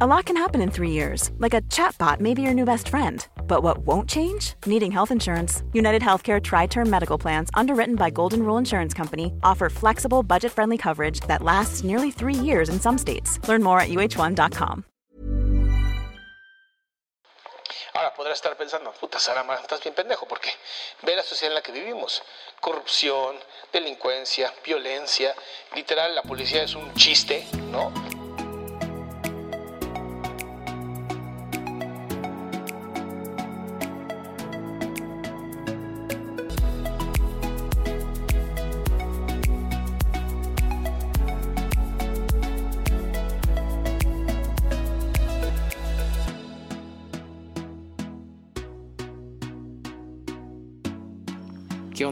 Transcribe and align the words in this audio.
A 0.00 0.06
lot 0.08 0.24
can 0.24 0.36
happen 0.36 0.60
in 0.60 0.72
three 0.72 0.90
years, 0.90 1.30
like 1.38 1.54
a 1.54 1.62
chatbot 1.70 2.18
may 2.18 2.34
be 2.34 2.42
your 2.42 2.52
new 2.52 2.64
best 2.64 2.88
friend. 2.88 3.24
But 3.46 3.62
what 3.62 3.86
won't 3.86 4.08
change? 4.08 4.54
Needing 4.66 4.90
health 4.90 5.12
insurance. 5.12 5.62
United 5.72 6.02
Healthcare 6.02 6.42
Tri 6.42 6.66
Term 6.66 6.90
Medical 6.90 7.16
Plans, 7.16 7.48
underwritten 7.54 7.94
by 7.94 8.10
Golden 8.10 8.42
Rule 8.42 8.58
Insurance 8.58 8.92
Company, 8.92 9.32
offer 9.44 9.70
flexible, 9.70 10.24
budget 10.24 10.50
friendly 10.50 10.76
coverage 10.76 11.20
that 11.28 11.42
lasts 11.42 11.84
nearly 11.84 12.10
three 12.10 12.34
years 12.34 12.68
in 12.68 12.80
some 12.80 12.98
states. 12.98 13.38
Learn 13.46 13.62
more 13.62 13.78
at 13.78 13.88
uh1.com. 13.88 14.84
Ahora 17.94 18.12
podrá 18.16 18.32
estar 18.32 18.56
pensando, 18.56 18.90
puta 18.98 19.20
Sarama, 19.20 19.54
estás 19.54 19.80
bien 19.80 19.94
pendejo, 19.94 20.26
porque 20.26 20.50
ve 21.02 21.14
la 21.14 21.22
sociedad 21.22 21.52
en 21.52 21.54
la 21.54 21.62
que 21.62 21.70
vivimos. 21.70 22.20
Corrupción, 22.60 23.36
delincuencia, 23.72 24.52
violencia. 24.64 25.32
Literal, 25.76 26.16
la 26.16 26.22
policía 26.22 26.64
es 26.64 26.74
un 26.74 26.92
chiste, 26.94 27.46
¿no? 27.70 27.92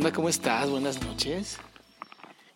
Onda? 0.02 0.12
¿Cómo 0.12 0.28
estás? 0.28 0.68
Buenas 0.68 1.00
noches. 1.00 1.58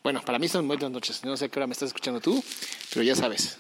Bueno, 0.02 0.20
para 0.20 0.36
mí 0.36 0.48
son 0.48 0.66
buenas 0.66 0.90
noches. 0.90 1.22
No 1.22 1.36
sé 1.36 1.48
qué 1.48 1.60
hora 1.60 1.68
me 1.68 1.74
estás 1.74 1.86
escuchando 1.88 2.20
tú, 2.20 2.42
pero 2.90 3.04
ya 3.04 3.14
sabes. 3.14 3.58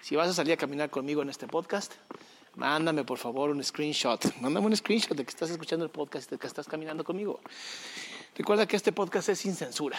Si 0.00 0.14
vas 0.14 0.28
a 0.28 0.32
salir 0.32 0.52
a 0.52 0.56
caminar 0.56 0.90
conmigo 0.90 1.20
en 1.20 1.28
este 1.28 1.48
podcast, 1.48 1.92
mándame 2.54 3.02
por 3.02 3.18
favor 3.18 3.50
un 3.50 3.64
screenshot. 3.64 4.32
Mándame 4.40 4.66
un 4.66 4.76
screenshot 4.76 5.16
de 5.16 5.24
que 5.24 5.30
estás 5.30 5.50
escuchando 5.50 5.84
el 5.84 5.90
podcast, 5.90 6.30
de 6.30 6.38
que 6.38 6.46
estás 6.46 6.68
caminando 6.68 7.02
conmigo. 7.02 7.40
Recuerda 8.36 8.68
que 8.68 8.76
este 8.76 8.92
podcast 8.92 9.28
es 9.30 9.40
sin 9.40 9.56
censura. 9.56 9.98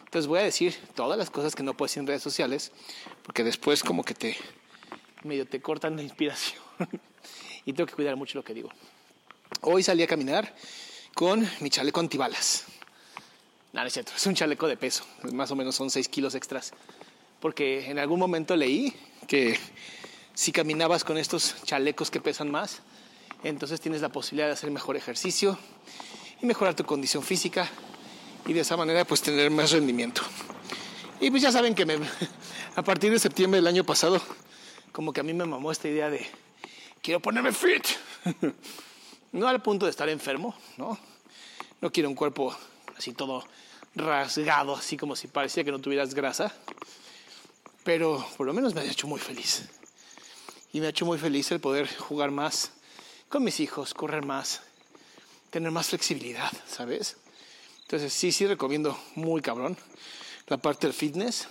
Entonces 0.00 0.26
voy 0.26 0.40
a 0.40 0.42
decir 0.42 0.76
todas 0.94 1.16
las 1.16 1.30
cosas 1.30 1.54
que 1.54 1.62
no 1.62 1.72
puedes 1.74 1.92
decir 1.92 2.02
en 2.02 2.06
redes 2.06 2.22
sociales, 2.22 2.70
porque 3.22 3.44
después 3.44 3.82
como 3.82 4.04
que 4.04 4.12
te 4.12 4.36
medio 5.24 5.46
te 5.46 5.62
cortan 5.62 5.96
la 5.96 6.02
inspiración. 6.02 6.60
y 7.64 7.72
tengo 7.72 7.86
que 7.86 7.94
cuidar 7.94 8.16
mucho 8.16 8.36
lo 8.36 8.44
que 8.44 8.52
digo. 8.52 8.68
Hoy 9.62 9.82
salí 9.82 10.02
a 10.02 10.06
caminar 10.06 10.54
con 11.14 11.48
mi 11.60 11.70
chaleco 11.70 12.00
antibalas. 12.00 12.64
No, 13.72 13.80
no 13.80 13.86
es 13.86 13.92
cierto, 13.92 14.12
es 14.16 14.26
un 14.26 14.34
chaleco 14.34 14.66
de 14.66 14.76
peso, 14.76 15.04
más 15.32 15.50
o 15.50 15.56
menos 15.56 15.74
son 15.76 15.90
6 15.90 16.08
kilos 16.08 16.34
extras. 16.34 16.72
Porque 17.40 17.90
en 17.90 17.98
algún 17.98 18.18
momento 18.18 18.56
leí 18.56 18.92
que 19.26 19.58
si 20.34 20.52
caminabas 20.52 21.04
con 21.04 21.18
estos 21.18 21.62
chalecos 21.64 22.10
que 22.10 22.20
pesan 22.20 22.50
más, 22.50 22.80
entonces 23.44 23.80
tienes 23.80 24.00
la 24.00 24.08
posibilidad 24.08 24.48
de 24.48 24.54
hacer 24.54 24.70
mejor 24.70 24.96
ejercicio 24.96 25.58
y 26.42 26.46
mejorar 26.46 26.74
tu 26.74 26.84
condición 26.84 27.22
física 27.22 27.68
y 28.46 28.52
de 28.52 28.60
esa 28.60 28.76
manera 28.76 29.04
pues 29.04 29.22
tener 29.22 29.50
más 29.50 29.70
rendimiento. 29.70 30.22
Y 31.20 31.30
pues 31.30 31.42
ya 31.42 31.52
saben 31.52 31.74
que 31.74 31.86
a 32.76 32.82
partir 32.82 33.12
de 33.12 33.18
septiembre 33.18 33.58
del 33.58 33.66
año 33.66 33.84
pasado, 33.84 34.20
como 34.92 35.12
que 35.12 35.20
a 35.20 35.22
mí 35.22 35.32
me 35.32 35.44
mamó 35.44 35.70
esta 35.70 35.88
idea 35.88 36.10
de 36.10 36.26
quiero 37.02 37.20
ponerme 37.20 37.52
fit. 37.52 37.84
No 39.32 39.46
al 39.46 39.62
punto 39.62 39.86
de 39.86 39.90
estar 39.90 40.08
enfermo, 40.08 40.54
¿no? 40.76 40.98
No 41.80 41.92
quiero 41.92 42.08
un 42.08 42.14
cuerpo 42.14 42.56
así 42.96 43.12
todo 43.12 43.44
rasgado, 43.94 44.74
así 44.74 44.96
como 44.96 45.14
si 45.14 45.28
parecía 45.28 45.64
que 45.64 45.70
no 45.70 45.78
tuvieras 45.78 46.14
grasa. 46.14 46.52
Pero 47.84 48.26
por 48.36 48.46
lo 48.46 48.52
menos 48.52 48.74
me 48.74 48.80
ha 48.80 48.84
hecho 48.84 49.06
muy 49.06 49.20
feliz. 49.20 49.68
Y 50.72 50.80
me 50.80 50.86
ha 50.86 50.90
hecho 50.90 51.06
muy 51.06 51.18
feliz 51.18 51.50
el 51.52 51.60
poder 51.60 51.88
jugar 51.96 52.30
más 52.30 52.72
con 53.28 53.44
mis 53.44 53.60
hijos, 53.60 53.94
correr 53.94 54.24
más, 54.24 54.62
tener 55.50 55.70
más 55.70 55.88
flexibilidad, 55.88 56.50
¿sabes? 56.68 57.16
Entonces 57.82 58.12
sí, 58.12 58.32
sí 58.32 58.46
recomiendo 58.46 58.98
muy 59.14 59.40
cabrón 59.40 59.76
la 60.48 60.56
parte 60.56 60.86
del 60.86 60.94
fitness. 60.94 61.48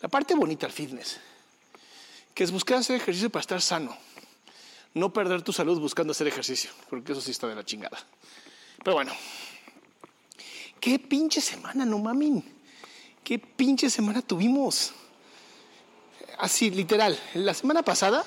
La 0.00 0.08
parte 0.08 0.34
bonita 0.34 0.66
del 0.66 0.74
fitness, 0.74 1.20
que 2.32 2.42
es 2.42 2.50
buscar 2.50 2.78
hacer 2.78 2.96
ejercicio 2.96 3.28
para 3.28 3.42
estar 3.42 3.60
sano 3.60 3.94
no 4.94 5.12
perder 5.12 5.42
tu 5.42 5.52
salud 5.52 5.78
buscando 5.78 6.12
hacer 6.12 6.26
ejercicio, 6.26 6.70
porque 6.88 7.12
eso 7.12 7.20
sí 7.20 7.30
está 7.30 7.46
de 7.46 7.54
la 7.54 7.64
chingada. 7.64 7.98
Pero 8.82 8.94
bueno, 8.94 9.12
qué 10.80 10.98
pinche 10.98 11.40
semana, 11.40 11.84
no 11.84 11.98
mamin. 11.98 12.42
Qué 13.22 13.38
pinche 13.38 13.90
semana 13.90 14.22
tuvimos. 14.22 14.92
Así, 16.38 16.70
literal. 16.70 17.18
La 17.34 17.54
semana 17.54 17.82
pasada, 17.82 18.24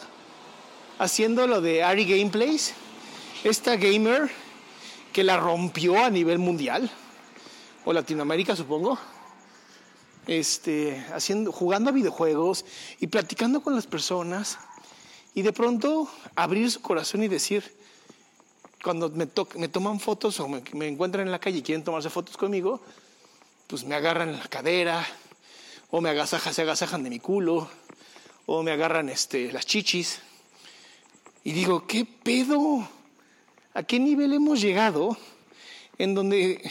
haciendo 0.99 1.47
lo 1.47 1.61
de 1.61 1.83
Ari 1.83 2.05
Gameplays, 2.05 2.73
esta 3.43 3.75
gamer 3.75 4.29
que 5.11 5.23
la 5.23 5.37
rompió 5.37 6.03
a 6.03 6.09
nivel 6.09 6.39
mundial, 6.39 6.89
o 7.85 7.91
Latinoamérica, 7.91 8.55
supongo. 8.55 8.97
Este, 10.25 11.05
haciendo, 11.13 11.51
jugando 11.51 11.89
a 11.89 11.93
videojuegos 11.93 12.63
y 12.99 13.07
platicando 13.07 13.61
con 13.61 13.75
las 13.75 13.87
personas 13.87 14.57
y 15.35 15.41
de 15.41 15.53
pronto 15.53 16.09
abrir 16.35 16.69
su 16.69 16.81
corazón 16.81 17.23
y 17.23 17.27
decir, 17.27 17.63
cuando 18.83 19.09
me, 19.09 19.27
me 19.55 19.67
toman 19.67 19.99
fotos 19.99 20.39
o 20.39 20.47
me, 20.47 20.61
encuentran 20.87 21.25
en 21.25 21.31
la 21.31 21.39
calle 21.39 21.59
y 21.59 21.61
quieren 21.61 21.83
tomarse 21.83 22.09
fotos 22.09 22.37
conmigo, 22.37 22.81
pues 23.67 23.83
me 23.83 23.95
agarran 23.95 24.37
la 24.37 24.47
cadera, 24.47 25.05
o 25.89 26.01
me 26.01 26.09
agasajan, 26.09 26.53
se 26.53 26.63
agasajan 26.63 27.03
de 27.03 27.09
mi 27.09 27.19
culo, 27.19 27.69
o 28.45 28.61
me 28.61 28.71
agarran 28.71 29.09
este, 29.09 29.51
las 29.51 29.65
chichis. 29.65 30.19
Y 31.43 31.51
digo, 31.53 31.87
¿qué 31.87 32.05
pedo? 32.05 32.87
¿A 33.73 33.83
qué 33.83 33.99
nivel 33.99 34.33
hemos 34.33 34.61
llegado 34.61 35.17
en 35.97 36.13
donde 36.13 36.61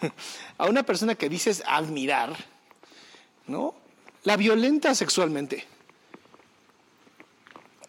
a 0.58 0.66
una 0.66 0.82
persona 0.82 1.14
que 1.14 1.28
dices 1.28 1.62
admirar, 1.66 2.36
¿no? 3.46 3.74
La 4.24 4.36
violenta 4.36 4.94
sexualmente. 4.94 5.66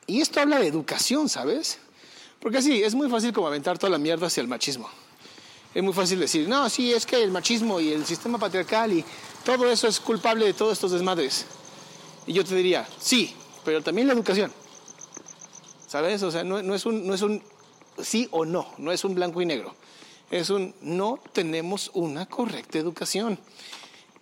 Y 0.09 0.21
esto 0.21 0.41
habla 0.41 0.57
de 0.57 0.65
educación, 0.65 1.29
¿sabes? 1.29 1.77
Porque 2.39 2.63
sí, 2.63 2.81
es 2.81 2.95
muy 2.95 3.07
fácil 3.11 3.31
como 3.31 3.45
aventar 3.45 3.77
toda 3.77 3.91
la 3.91 3.99
mierda 3.99 4.25
hacia 4.25 4.41
el 4.41 4.47
machismo. 4.47 4.89
Es 5.71 5.83
muy 5.83 5.93
fácil 5.93 6.19
decir, 6.19 6.49
no, 6.49 6.67
sí, 6.67 6.91
es 6.91 7.05
que 7.05 7.21
el 7.21 7.29
machismo 7.29 7.79
y 7.79 7.93
el 7.93 8.03
sistema 8.07 8.39
patriarcal 8.39 8.91
y 8.91 9.05
todo 9.45 9.69
eso 9.69 9.87
es 9.87 9.99
culpable 9.99 10.47
de 10.47 10.53
todos 10.53 10.73
estos 10.73 10.93
desmadres. 10.93 11.45
Y 12.25 12.33
yo 12.33 12.43
te 12.43 12.55
diría, 12.55 12.89
sí, 12.99 13.35
pero 13.63 13.83
también 13.83 14.07
la 14.07 14.13
educación. 14.13 14.51
¿Sabes? 15.85 16.23
O 16.23 16.31
sea, 16.31 16.43
no, 16.43 16.57
es 16.73 16.87
un, 16.87 17.13
es 17.13 17.21
un 17.21 17.43
sí 18.01 18.27
o 18.31 18.45
no, 18.45 18.73
no 18.79 18.91
es 18.91 19.03
un 19.03 19.13
blanco 19.13 19.43
y 19.43 19.45
negro. 19.45 19.75
Es 20.31 20.49
un 20.49 20.73
no 20.81 21.19
tenemos 21.33 21.91
una 21.93 22.25
correcta 22.25 22.79
educación. 22.79 23.37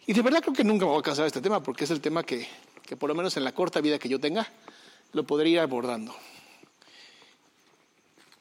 Y 0.06 0.12
de 0.12 0.22
verdad 0.22 0.42
creo 0.42 0.54
que 0.54 0.66
nunca 0.66 0.86
me 0.86 0.92
voy 0.92 1.00
a 1.00 1.04
cansar 1.04 1.24
de 1.24 1.28
este 1.28 1.40
tema 1.40 1.64
porque 1.64 1.86
es 1.86 1.92
el 1.92 2.02
tema 2.02 2.24
que, 2.24 2.46
que 2.86 2.98
por 2.98 3.08
lo 3.08 3.16
menos 3.16 3.38
en 3.38 3.46
la 3.46 3.54
corta 3.54 3.80
vida 3.80 3.98
que 3.98 4.10
yo 4.10 4.20
tenga, 4.20 4.52
lo 5.14 5.24
podría 5.24 5.54
ir 5.54 5.60
abordando. 5.60 6.16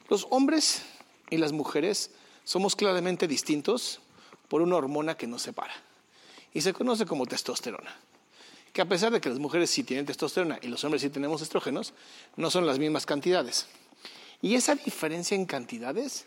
Los 0.09 0.27
hombres 0.29 0.83
y 1.29 1.37
las 1.37 1.51
mujeres 1.51 2.11
somos 2.43 2.75
claramente 2.75 3.27
distintos 3.27 3.99
por 4.47 4.61
una 4.61 4.77
hormona 4.77 5.17
que 5.17 5.27
nos 5.27 5.41
separa 5.41 5.73
y 6.53 6.61
se 6.61 6.73
conoce 6.73 7.05
como 7.05 7.25
testosterona. 7.25 7.95
Que 8.71 8.81
a 8.81 8.85
pesar 8.85 9.11
de 9.11 9.19
que 9.19 9.29
las 9.29 9.39
mujeres 9.39 9.69
sí 9.69 9.83
tienen 9.83 10.05
testosterona 10.05 10.59
y 10.61 10.67
los 10.67 10.83
hombres 10.83 11.01
sí 11.01 11.09
tenemos 11.09 11.41
estrógenos, 11.41 11.93
no 12.35 12.49
son 12.49 12.65
las 12.65 12.79
mismas 12.79 13.05
cantidades. 13.05 13.67
Y 14.41 14.55
esa 14.55 14.75
diferencia 14.75 15.35
en 15.35 15.45
cantidades 15.45 16.25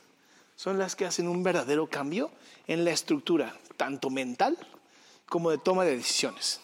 son 0.57 0.79
las 0.79 0.97
que 0.97 1.07
hacen 1.07 1.29
un 1.29 1.43
verdadero 1.43 1.89
cambio 1.89 2.31
en 2.67 2.85
la 2.85 2.91
estructura, 2.91 3.57
tanto 3.77 4.11
mental 4.11 4.59
como 5.27 5.51
de 5.51 5.59
toma 5.59 5.85
de 5.85 5.97
decisiones. 5.97 6.61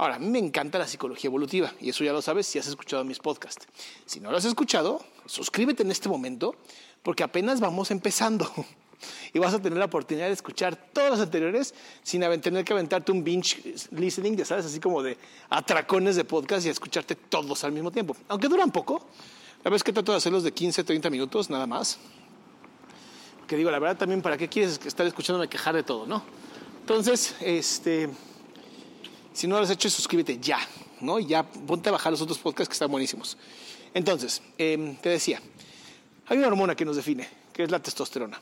Ahora, 0.00 0.14
a 0.14 0.18
mí 0.18 0.30
me 0.30 0.38
encanta 0.38 0.78
la 0.78 0.88
psicología 0.88 1.28
evolutiva 1.28 1.74
y 1.78 1.90
eso 1.90 2.02
ya 2.02 2.14
lo 2.14 2.22
sabes 2.22 2.46
si 2.46 2.58
has 2.58 2.66
escuchado 2.66 3.04
mis 3.04 3.18
podcasts. 3.18 3.66
Si 4.06 4.18
no 4.18 4.30
lo 4.30 4.38
has 4.38 4.46
escuchado, 4.46 5.04
suscríbete 5.26 5.82
en 5.82 5.90
este 5.90 6.08
momento 6.08 6.54
porque 7.02 7.22
apenas 7.22 7.60
vamos 7.60 7.90
empezando 7.90 8.50
y 9.34 9.38
vas 9.38 9.52
a 9.52 9.60
tener 9.60 9.78
la 9.78 9.84
oportunidad 9.84 10.28
de 10.28 10.32
escuchar 10.32 10.74
todos 10.74 11.10
los 11.10 11.20
anteriores 11.20 11.74
sin 12.02 12.22
tener 12.40 12.64
que 12.64 12.72
aventarte 12.72 13.12
un 13.12 13.22
binge 13.22 13.74
listening, 13.90 14.38
ya 14.38 14.46
sabes, 14.46 14.64
así 14.64 14.80
como 14.80 15.02
de 15.02 15.18
atracones 15.50 16.16
de 16.16 16.24
podcast 16.24 16.64
y 16.64 16.70
escucharte 16.70 17.14
todos 17.14 17.62
al 17.64 17.72
mismo 17.72 17.90
tiempo. 17.90 18.16
Aunque 18.28 18.48
duran 18.48 18.72
poco, 18.72 19.06
la 19.62 19.70
vez 19.70 19.84
que 19.84 19.92
trato 19.92 20.12
de 20.12 20.16
hacerlos 20.16 20.42
de 20.44 20.52
15, 20.52 20.82
30 20.82 21.10
minutos, 21.10 21.50
nada 21.50 21.66
más. 21.66 21.98
Que 23.46 23.54
digo, 23.54 23.70
la 23.70 23.78
verdad 23.78 23.98
también, 23.98 24.22
¿para 24.22 24.38
qué 24.38 24.48
quieres 24.48 24.80
estar 24.82 25.06
escuchándome 25.06 25.46
quejar 25.48 25.74
de 25.74 25.82
todo, 25.82 26.06
no? 26.06 26.22
Entonces, 26.80 27.36
este, 27.42 28.08
si 29.32 29.46
no 29.46 29.56
lo 29.56 29.62
has 29.62 29.70
hecho, 29.70 29.88
suscríbete 29.88 30.38
ya, 30.38 30.58
¿no? 31.00 31.18
Ya 31.18 31.42
ponte 31.42 31.88
a 31.88 31.92
bajar 31.92 32.12
los 32.12 32.20
otros 32.20 32.38
podcasts 32.38 32.68
que 32.68 32.74
están 32.74 32.90
buenísimos. 32.90 33.36
Entonces, 33.94 34.42
em, 34.58 34.96
te 34.96 35.08
decía, 35.08 35.40
hay 36.26 36.38
una 36.38 36.48
hormona 36.48 36.74
que 36.74 36.84
nos 36.84 36.96
define, 36.96 37.28
que 37.52 37.64
es 37.64 37.70
la 37.70 37.80
testosterona. 37.80 38.40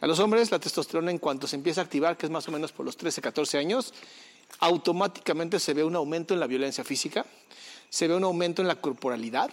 A 0.00 0.06
los 0.06 0.18
hombres, 0.18 0.50
la 0.50 0.58
testosterona, 0.58 1.10
en 1.10 1.18
cuanto 1.18 1.46
se 1.46 1.56
empieza 1.56 1.80
a 1.80 1.84
activar, 1.84 2.16
que 2.16 2.26
es 2.26 2.30
más 2.30 2.46
o 2.48 2.52
menos 2.52 2.72
por 2.72 2.84
los 2.84 2.96
13, 2.96 3.22
14 3.22 3.58
años, 3.58 3.94
automáticamente 4.60 5.58
se 5.58 5.74
ve 5.74 5.84
un 5.84 5.96
aumento 5.96 6.34
en 6.34 6.40
la 6.40 6.46
violencia 6.46 6.84
física, 6.84 7.24
se 7.88 8.08
ve 8.08 8.14
un 8.14 8.24
aumento 8.24 8.60
en 8.60 8.68
la 8.68 8.80
corporalidad 8.80 9.50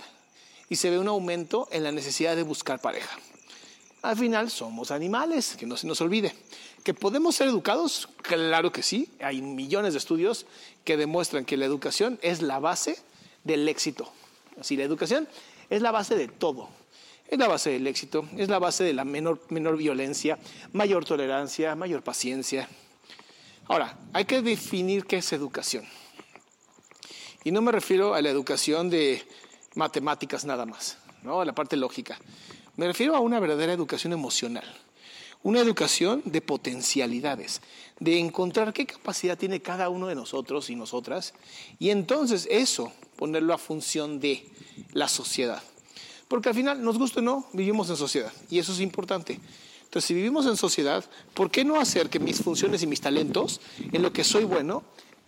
y 0.68 0.76
se 0.76 0.90
ve 0.90 1.00
un 1.00 1.08
aumento 1.08 1.68
en 1.72 1.84
la 1.84 1.92
necesidad 1.92 2.36
de 2.36 2.44
buscar 2.44 2.82
pareja. 2.82 3.18
Al 4.02 4.18
final 4.18 4.50
somos 4.50 4.90
animales, 4.90 5.56
que 5.58 5.68
no 5.68 5.78
se 5.78 5.86
nos 5.86 6.02
olvide. 6.02 6.34
¿Que 6.84 6.94
podemos 6.94 7.36
ser 7.36 7.48
educados? 7.48 8.10
Claro 8.24 8.72
que 8.72 8.82
sí. 8.82 9.10
Hay 9.22 9.42
millones 9.42 9.94
de 9.94 10.00
estudios 10.00 10.48
que 10.84 10.98
demuestran 10.98 11.46
que 11.46 11.56
la 11.58 11.66
educación 11.66 12.18
es 12.24 12.42
la 12.42 12.60
base 12.60 12.98
del 13.44 13.68
éxito. 13.70 14.12
Así, 14.60 14.76
la 14.76 14.84
educación 14.84 15.28
es 15.70 15.82
la 15.84 15.92
base 15.92 16.16
de 16.16 16.28
todo. 16.28 16.70
Es 17.28 17.38
la 17.38 17.48
base 17.48 17.70
del 17.70 17.88
éxito, 17.88 18.28
es 18.36 18.50
la 18.50 18.60
base 18.60 18.84
de 18.84 18.94
la 18.94 19.06
menor, 19.06 19.40
menor 19.50 19.78
violencia, 19.78 20.38
mayor 20.74 21.06
tolerancia, 21.06 21.76
mayor 21.76 22.04
paciencia. 22.04 22.68
Ahora, 23.68 23.98
hay 24.12 24.26
que 24.26 24.42
definir 24.42 25.06
qué 25.06 25.18
es 25.18 25.32
educación. 25.32 25.86
Y 27.46 27.52
no 27.52 27.62
me 27.62 27.72
refiero 27.72 28.16
a 28.16 28.22
la 28.22 28.30
educación 28.30 28.90
de 28.90 29.26
matemáticas 29.76 30.44
nada 30.44 30.66
más, 30.66 30.98
¿no? 31.24 31.40
a 31.40 31.46
la 31.46 31.54
parte 31.54 31.78
lógica. 31.78 32.20
Me 32.78 32.88
refiero 32.88 33.16
a 33.16 33.20
una 33.20 33.40
verdadera 33.40 33.74
educación 33.74 34.14
emocional, 34.14 34.64
una 35.44 35.60
educación 35.60 36.22
de 36.26 36.42
potencialidades, 36.42 37.62
de 38.00 38.18
encontrar 38.18 38.72
qué 38.72 38.86
capacidad 38.86 39.38
tiene 39.38 39.62
cada 39.62 39.90
uno 39.90 40.08
de 40.08 40.16
nosotros 40.16 40.70
y 40.70 40.76
nosotras, 40.76 41.34
y 41.80 41.90
entonces 41.90 42.48
eso 42.50 42.94
ponerlo 43.18 43.54
a 43.54 43.58
función 43.58 44.20
de 44.20 44.48
la 44.94 45.10
sociedad. 45.10 45.62
Porque 46.28 46.48
al 46.48 46.56
final, 46.56 46.82
nos 46.82 46.98
gusta 46.98 47.20
o 47.20 47.24
no, 47.24 47.46
vivimos 47.52 47.90
en 47.90 47.98
sociedad 47.98 48.32
y 48.50 48.60
eso 48.60 48.72
es 48.72 48.80
importante. 48.80 49.40
Entonces, 49.84 50.08
si 50.08 50.14
vivimos 50.14 50.46
en 50.46 50.56
sociedad, 50.56 51.04
¿por 51.34 51.52
qué 51.52 51.66
no 51.66 51.78
hacer 51.78 52.10
que 52.10 52.20
mis 52.20 52.42
funciones 52.42 52.82
y 52.82 52.88
mis 52.88 53.02
talentos, 53.02 53.60
en 53.92 54.02
lo 54.02 54.14
que 54.14 54.24
soy 54.24 54.46
bueno, 54.46 54.84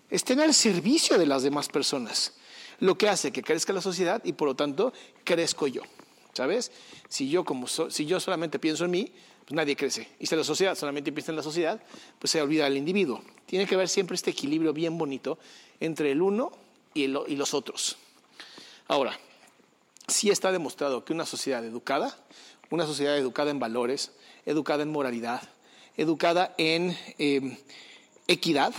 estén 0.10 0.40
al 0.40 0.54
servicio 0.54 1.18
de 1.18 1.26
las 1.26 1.44
demás 1.44 1.68
personas? 1.68 2.32
Lo 2.80 2.98
que 2.98 3.10
hace 3.10 3.34
que 3.34 3.44
crezca 3.44 3.74
la 3.74 3.82
sociedad 3.82 4.24
y 4.24 4.32
por 4.32 4.48
lo 4.48 4.56
tanto 4.56 4.94
crezco 5.26 5.68
yo. 5.68 5.82
¿Sabes? 6.34 6.72
Si 7.10 7.30
yo, 7.30 7.46
como 7.46 7.68
si 7.68 8.06
yo 8.06 8.20
solamente 8.20 8.60
pienso 8.60 8.86
en 8.86 8.92
mí, 8.92 9.12
pues 9.46 9.56
nadie 9.56 9.76
crece. 9.76 10.08
Y 10.20 10.26
si 10.26 10.36
la 10.36 10.44
sociedad 10.44 10.76
solamente 10.76 11.12
piensa 11.12 11.32
en 11.32 11.36
la 11.36 11.44
sociedad, 11.44 11.82
pues 12.20 12.32
se 12.32 12.42
olvida 12.42 12.64
del 12.66 12.78
individuo. 12.78 13.22
Tiene 13.46 13.68
que 13.68 13.76
haber 13.76 13.90
siempre 13.90 14.16
este 14.16 14.32
equilibrio 14.32 14.74
bien 14.74 14.98
bonito 14.98 15.38
entre 15.80 16.12
el 16.12 16.22
uno 16.22 16.52
y, 16.94 17.08
los 17.08 17.54
otros. 17.54 17.98
Ahora, 18.88 19.18
sí 20.08 20.30
está 20.30 20.52
demostrado 20.52 21.04
que 21.06 21.14
una 21.14 21.26
sociedad 21.26 21.64
educada, 21.66 22.18
una 22.70 22.86
sociedad 22.86 23.18
educada 23.18 23.52
en 23.52 23.60
valores, 23.60 24.12
educada 24.46 24.84
en 24.84 24.92
moralidad, 24.92 25.42
educada 25.98 26.54
en 26.58 26.98
em, 27.18 27.58
equidad, 28.28 28.74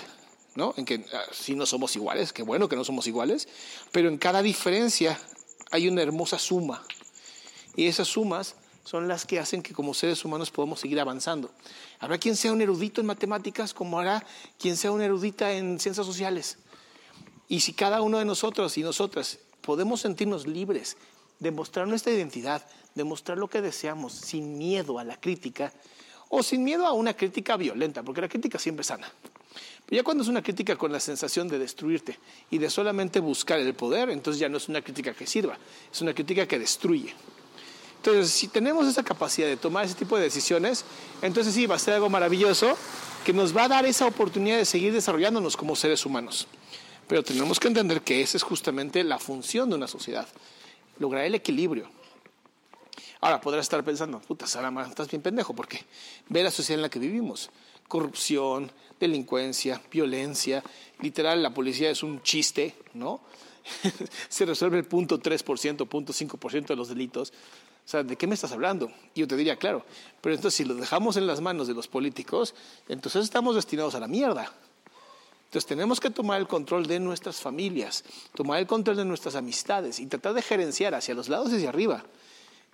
¿no? 0.55 0.75
En 0.77 0.85
que 0.85 1.05
ah, 1.13 1.23
sí 1.33 1.55
no 1.55 1.67
somos 1.67 1.95
iguales, 1.97 2.33
qué 2.33 2.43
bueno 2.43 2.69
que 2.69 2.77
no 2.77 2.85
somos 2.85 3.07
iguales, 3.07 3.49
pero 3.93 4.09
en 4.09 4.19
cada 4.19 4.43
diferencia 4.43 5.19
hay 5.71 5.89
una 5.89 6.03
hermosa 6.03 6.39
suma. 6.39 6.85
Y 7.77 7.87
esas 7.87 8.09
sumas 8.09 8.57
son 8.85 9.09
las 9.09 9.25
que 9.25 9.39
hacen 9.39 9.63
que 9.63 9.73
como 9.73 9.95
seres 9.95 10.25
humanos 10.25 10.51
podamos 10.51 10.81
seguir 10.81 11.01
avanzando. 11.01 11.51
Habrá 12.01 12.19
quien 12.19 12.37
sea 12.37 12.53
un 12.53 12.61
erudito 12.61 13.01
en 13.01 13.07
matemáticas 13.07 13.73
como 13.73 13.99
hará 13.99 14.25
quien 14.59 14.77
sea 14.77 14.93
un 14.93 15.01
erudita 15.01 15.53
en 15.53 15.81
ciencias 15.81 16.07
sociales. 16.07 16.59
Y 17.49 17.61
si 17.61 17.73
cada 17.73 18.03
uno 18.03 18.19
de 18.19 18.25
nosotros 18.25 18.77
y 18.79 18.83
nosotras 18.83 19.39
podemos 19.61 20.01
sentirnos 20.01 20.47
libres 20.47 20.97
demostrar 21.39 21.87
nuestra 21.87 22.13
identidad, 22.13 22.67
demostrar 22.95 23.39
lo 23.39 23.49
que 23.49 23.61
deseamos 23.61 24.13
sin 24.13 24.59
miedo 24.59 24.99
a 24.99 25.05
la 25.05 25.21
crítica 25.21 25.73
o 26.29 26.43
sin 26.43 26.65
miedo 26.65 26.87
a 26.87 26.93
una 26.93 27.15
crítica 27.15 27.57
violenta, 27.57 28.03
porque 28.03 28.21
la 28.21 28.29
crítica 28.29 28.59
siempre 28.59 28.85
sana. 28.85 29.11
Pero 29.87 30.01
ya 30.01 30.03
cuando 30.03 30.23
es 30.23 30.29
una 30.29 30.43
crítica 30.43 30.77
con 30.77 30.91
la 30.91 31.01
sensación 31.01 31.47
de 31.49 31.59
destruirte 31.59 32.19
y 32.51 32.59
de 32.59 32.71
solamente 32.71 33.21
buscar 33.21 33.61
el 33.61 33.75
poder, 33.75 34.11
entonces 34.11 34.41
ya 34.41 34.49
no 34.49 34.57
es 34.57 34.69
una 34.69 34.81
crítica 34.83 35.13
que 35.13 35.27
sirva, 35.27 35.59
es 35.93 36.01
una 36.01 36.15
crítica 36.15 36.47
que 36.47 36.59
destruye. 36.59 37.15
Entonces, 38.07 38.33
si 38.33 38.49
tenemos 38.49 38.87
esa 38.87 39.03
capacidad 39.03 39.47
de 39.47 39.57
tomar 39.57 39.87
ese 39.87 39.95
tipo 39.95 40.19
de 40.19 40.25
decisiones, 40.25 40.85
entonces 41.23 41.55
sí, 41.55 41.65
va 41.65 41.77
a 41.77 41.79
ser 41.79 41.95
algo 41.95 42.11
maravilloso 42.11 42.77
que 43.25 43.33
nos 43.33 43.57
va 43.57 43.65
a 43.65 43.69
dar 43.69 43.87
esa 43.87 44.05
oportunidad 44.05 44.59
de 44.59 44.67
seguir 44.67 44.93
desarrollándonos 44.93 45.57
como 45.57 45.75
seres 45.75 46.05
humanos. 46.05 46.47
Pero 47.09 47.23
tenemos 47.23 47.59
que 47.59 47.69
entender 47.69 48.03
que 48.03 48.21
esa 48.21 48.37
es 48.37 48.43
justamente 48.43 49.03
la 49.05 49.19
función 49.19 49.71
de 49.71 49.77
una 49.77 49.89
sociedad 49.89 50.29
lograr 50.99 51.25
el 51.25 51.35
equilibrio. 51.35 51.89
Ahora 53.23 53.41
podrás 53.41 53.63
estar 53.63 53.83
pensando, 53.83 54.21
puta, 54.21 54.47
Sara, 54.47 54.71
estás 54.87 55.09
bien 55.09 55.23
pendejo, 55.23 55.55
porque 55.55 55.83
ve 56.29 56.43
la 56.43 56.51
sociedad 56.51 56.81
en 56.81 56.83
la 56.83 56.91
que 56.91 56.99
vivimos. 56.99 57.49
Corrupción, 57.89 58.71
delincuencia, 59.01 59.81
violencia, 59.91 60.63
literal, 61.01 61.43
la 61.43 61.55
policía 61.55 61.89
es 61.89 62.03
un 62.03 62.23
chiste, 62.23 62.75
¿no? 62.93 63.23
Se 64.29 64.45
resuelve 64.45 64.77
el 64.77 64.85
punto 64.85 65.19
3%, 65.19 65.89
punto 65.89 66.13
5% 66.13 66.67
de 66.67 66.77
los 66.77 66.89
delitos. 66.91 67.33
O 67.85 67.89
sea, 67.89 68.03
¿de 68.03 68.17
qué 68.17 68.27
me 68.27 68.35
estás 68.35 68.53
hablando? 68.53 68.91
Y 69.15 69.21
yo 69.21 69.29
te 69.29 69.37
diría, 69.37 69.57
claro, 69.57 69.85
pero 70.21 70.35
entonces 70.35 70.57
si 70.57 70.65
lo 70.65 70.75
dejamos 70.75 71.17
en 71.17 71.27
las 71.27 71.41
manos 71.41 71.69
de 71.69 71.75
los 71.75 71.87
políticos, 71.87 72.55
entonces 72.89 73.25
estamos 73.25 73.57
destinados 73.57 73.95
a 73.95 74.01
la 74.01 74.09
mierda. 74.09 74.51
Entonces 75.45 75.69
tenemos 75.69 76.01
que 76.01 76.11
tomar 76.11 76.41
el 76.41 76.49
control 76.49 76.87
de 76.87 76.99
nuestras 76.99 77.41
familias, 77.41 78.03
tomar 78.35 78.59
el 78.59 78.67
control 78.67 78.97
de 78.97 79.05
nuestras 79.05 79.37
amistades 79.37 80.01
y 80.01 80.07
tratar 80.07 80.35
de 80.35 80.43
gerenciar 80.43 80.95
hacia 80.95 81.15
los 81.15 81.29
lados 81.29 81.53
y 81.53 81.57
hacia 81.57 81.69
arriba. 81.69 82.05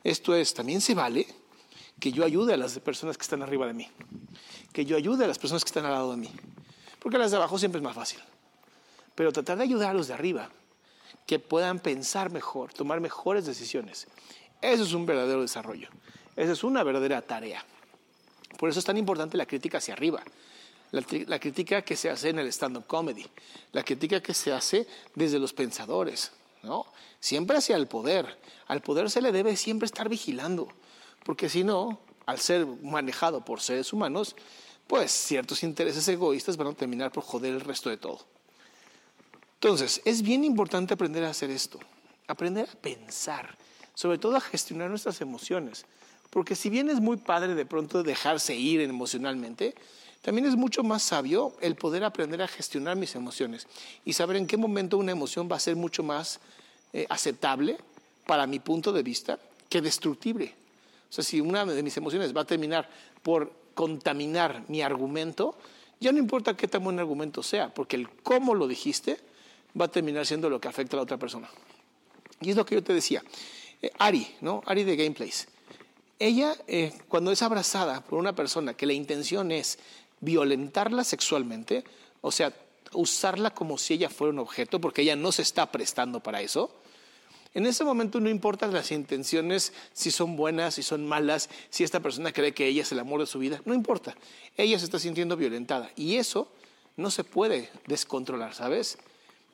Esto 0.05 0.35
es, 0.35 0.55
también 0.55 0.81
se 0.81 0.95
vale 0.95 1.27
que 1.99 2.13
yo 2.13 2.25
ayude 2.25 2.55
a 2.55 2.57
las 2.57 2.79
personas 2.79 3.19
que 3.19 3.23
están 3.23 3.43
arriba 3.43 3.67
de 3.67 3.75
mí, 3.75 3.89
que 4.73 4.87
yo 4.87 4.97
ayude 4.97 5.25
a 5.25 5.29
las 5.29 5.39
personas 5.39 5.63
que 5.65 5.69
están 5.69 5.85
al 5.85 5.93
lado 5.93 6.13
de 6.13 6.17
mí, 6.17 6.31
porque 6.99 7.19
las 7.19 7.31
de 7.31 7.37
abajo 7.37 7.59
siempre 7.59 7.81
es 7.81 7.85
más 7.85 7.95
fácil. 7.95 8.21
Pero 9.15 9.33
tratar 9.33 9.59
de 9.59 9.65
ayudar 9.65 9.91
a 9.91 9.95
los 9.95 10.09
de 10.09 10.15
arriba, 10.15 10.49
que 11.27 11.39
puedan 11.39 11.81
pensar 11.81 12.33
mejor, 12.33 12.73
tomar 12.73 13.01
mejores 13.01 13.45
decisiones. 13.45 14.09
Eso 14.61 14.83
es 14.85 14.93
un 14.93 15.07
verdadero 15.07 15.43
desarrollo. 15.43 15.89
Esa 16.37 16.53
es 16.53 16.65
una 16.65 16.83
verdadera 16.83 17.23
tarea. 17.23 17.65
Por 18.59 18.69
eso 18.69 18.79
es 18.79 18.85
tan 18.85 18.97
importante 18.97 19.37
la 19.37 19.47
crítica 19.47 19.79
hacia 19.79 19.95
arriba 19.95 20.23
la, 20.93 21.39
crítica 21.39 21.83
que 21.83 21.97
se 21.97 22.11
hace 22.11 22.31
en 22.31 22.39
el 22.39 22.49
stand-up 22.49 22.87
comedy, 22.87 23.27
la 23.73 23.83
crítica 23.83 24.21
que 24.21 24.35
se 24.35 24.53
hace 24.53 24.87
desde 25.15 25.39
los 25.39 25.53
pensadores, 25.53 26.33
¿no? 26.63 26.87
Siempre 27.21 27.57
hacia 27.57 27.77
el 27.77 27.87
poder. 27.87 28.39
Al 28.67 28.81
poder 28.81 29.11
se 29.11 29.21
le 29.21 29.33
debe 29.33 29.57
siempre 29.57 29.87
estar 29.87 30.09
vigilando, 30.09 30.69
porque 31.25 31.49
si 31.49 31.65
no, 31.65 32.01
al 32.27 32.39
ser 32.39 32.67
manejado 32.67 33.45
por 33.45 33.61
seres 33.61 33.93
humanos, 33.93 34.35
pues 34.87 35.13
ciertos 35.13 35.63
intereses 35.63 36.07
egoístas 36.09 36.57
van 36.57 36.69
a 36.69 36.73
terminar 36.73 37.13
por 37.13 37.23
joder 37.23 37.55
el 37.55 37.61
resto 37.61 37.91
de 37.91 37.97
todo. 37.97 38.21
Entonces, 39.55 40.01
es 40.05 40.23
bien 40.23 40.43
importante 40.43 40.95
aprender 40.95 41.25
a 41.25 41.31
hacer 41.31 41.51
esto, 41.51 41.79
aprender 42.27 42.69
a 42.69 42.81
pensar, 42.81 43.57
sobre 44.01 44.17
todo 44.17 44.35
a 44.35 44.41
gestionar 44.41 44.89
nuestras 44.89 45.21
emociones, 45.21 45.85
porque 46.31 46.57
si 46.57 46.71
bien 46.71 46.89
es 46.89 47.01
muy 47.01 47.19
padre 47.19 47.55
de 47.55 47.67
pronto 47.67 48.03
dejarse 48.03 48.57
ir 48.57 48.81
emocionalmente, 48.81 49.75
también 50.23 50.47
es 50.47 50.57
mucho 50.57 50.83
más 50.83 51.03
sabio 51.03 51.53
el 51.61 51.75
poder 51.75 52.05
aprender 52.05 52.41
a 52.41 52.49
gestionar 52.49 52.97
mis 52.97 53.15
emociones 53.15 53.67
y 54.07 54.15
saber 54.15 54.37
en 54.37 54.47
qué 54.47 54.57
momento 54.57 54.97
una 54.97 55.13
emoción 55.13 55.51
va 55.53 55.57
a 55.57 55.61
ser 55.61 55.77
mucho 55.77 56.03
más 56.03 56.41
eh, 56.95 57.05
aceptable 57.11 57.77
para 58.27 58.47
mi 58.47 58.59
punto 58.59 58.91
de 58.91 59.03
vista 59.03 59.39
que 59.69 59.83
destructible. 59.83 60.55
O 61.11 61.13
sea, 61.13 61.23
si 61.23 61.43
una 61.43 61.67
de 61.67 61.83
mis 61.83 61.99
emociones 61.99 62.35
va 62.35 62.41
a 62.41 62.47
terminar 62.47 62.89
por 63.23 63.53
contaminar 63.75 64.65
mi 64.69 64.81
argumento, 64.81 65.59
ya 66.01 66.11
no 66.11 66.17
importa 66.17 66.57
qué 66.57 66.69
tan 66.69 66.83
buen 66.83 66.99
argumento 66.99 67.43
sea, 67.43 67.69
porque 67.69 67.97
el 67.97 68.09
cómo 68.09 68.55
lo 68.55 68.67
dijiste 68.67 69.21
va 69.79 69.85
a 69.85 69.89
terminar 69.89 70.25
siendo 70.25 70.49
lo 70.49 70.59
que 70.59 70.69
afecta 70.69 70.97
a 70.97 70.99
la 70.99 71.03
otra 71.03 71.19
persona. 71.19 71.51
Y 72.41 72.49
es 72.49 72.57
lo 72.57 72.65
que 72.65 72.77
yo 72.77 72.83
te 72.83 72.95
decía. 72.95 73.23
Eh, 73.83 73.91
Ari, 73.99 74.37
¿no? 74.41 74.63
Ari 74.67 74.85
de 74.85 74.97
Gameplays. 74.97 75.49
Ella, 76.19 76.55
eh, 76.67 76.93
cuando 77.09 77.33
es 77.33 77.43
abrazada 77.43 78.03
por 78.03 78.19
una 78.19 78.35
persona 78.35 78.75
que 78.75 78.87
la 78.87 78.93
intención 78.93 79.53
es 79.53 79.79
violentarla 80.21 81.03
sexualmente, 81.03 81.85
o 82.21 82.31
sea, 82.31 82.53
usarla 82.93 83.55
como 83.55 83.79
si 83.79 83.95
ella 83.95 84.11
fuera 84.11 84.33
un 84.33 84.39
objeto, 84.39 84.81
porque 84.81 85.03
ella 85.03 85.17
no 85.17 85.33
se 85.33 85.43
está 85.43 85.73
prestando 85.73 86.21
para 86.21 86.43
eso, 86.43 86.71
en 87.53 87.67
ese 87.67 87.83
momento 87.83 88.21
no 88.21 88.31
importa 88.31 88.69
las 88.69 88.93
intenciones, 88.93 89.73
si 89.93 90.13
son 90.13 90.37
buenas, 90.37 90.75
si 90.75 90.83
son 90.85 91.07
malas, 91.07 91.49
si 91.69 91.83
esta 91.83 91.99
persona 91.99 92.33
cree 92.33 92.53
que 92.53 92.67
ella 92.67 92.83
es 92.83 92.93
el 92.93 93.01
amor 93.01 93.21
de 93.21 93.27
su 93.27 93.41
vida, 93.41 93.61
no 93.65 93.75
importa. 93.75 94.15
Ella 94.57 94.79
se 94.79 94.85
está 94.85 95.01
sintiendo 95.01 95.37
violentada 95.37 95.91
y 95.97 96.17
eso 96.17 96.49
no 96.97 97.11
se 97.11 97.25
puede 97.25 97.71
descontrolar, 97.87 98.55
¿sabes? 98.55 98.99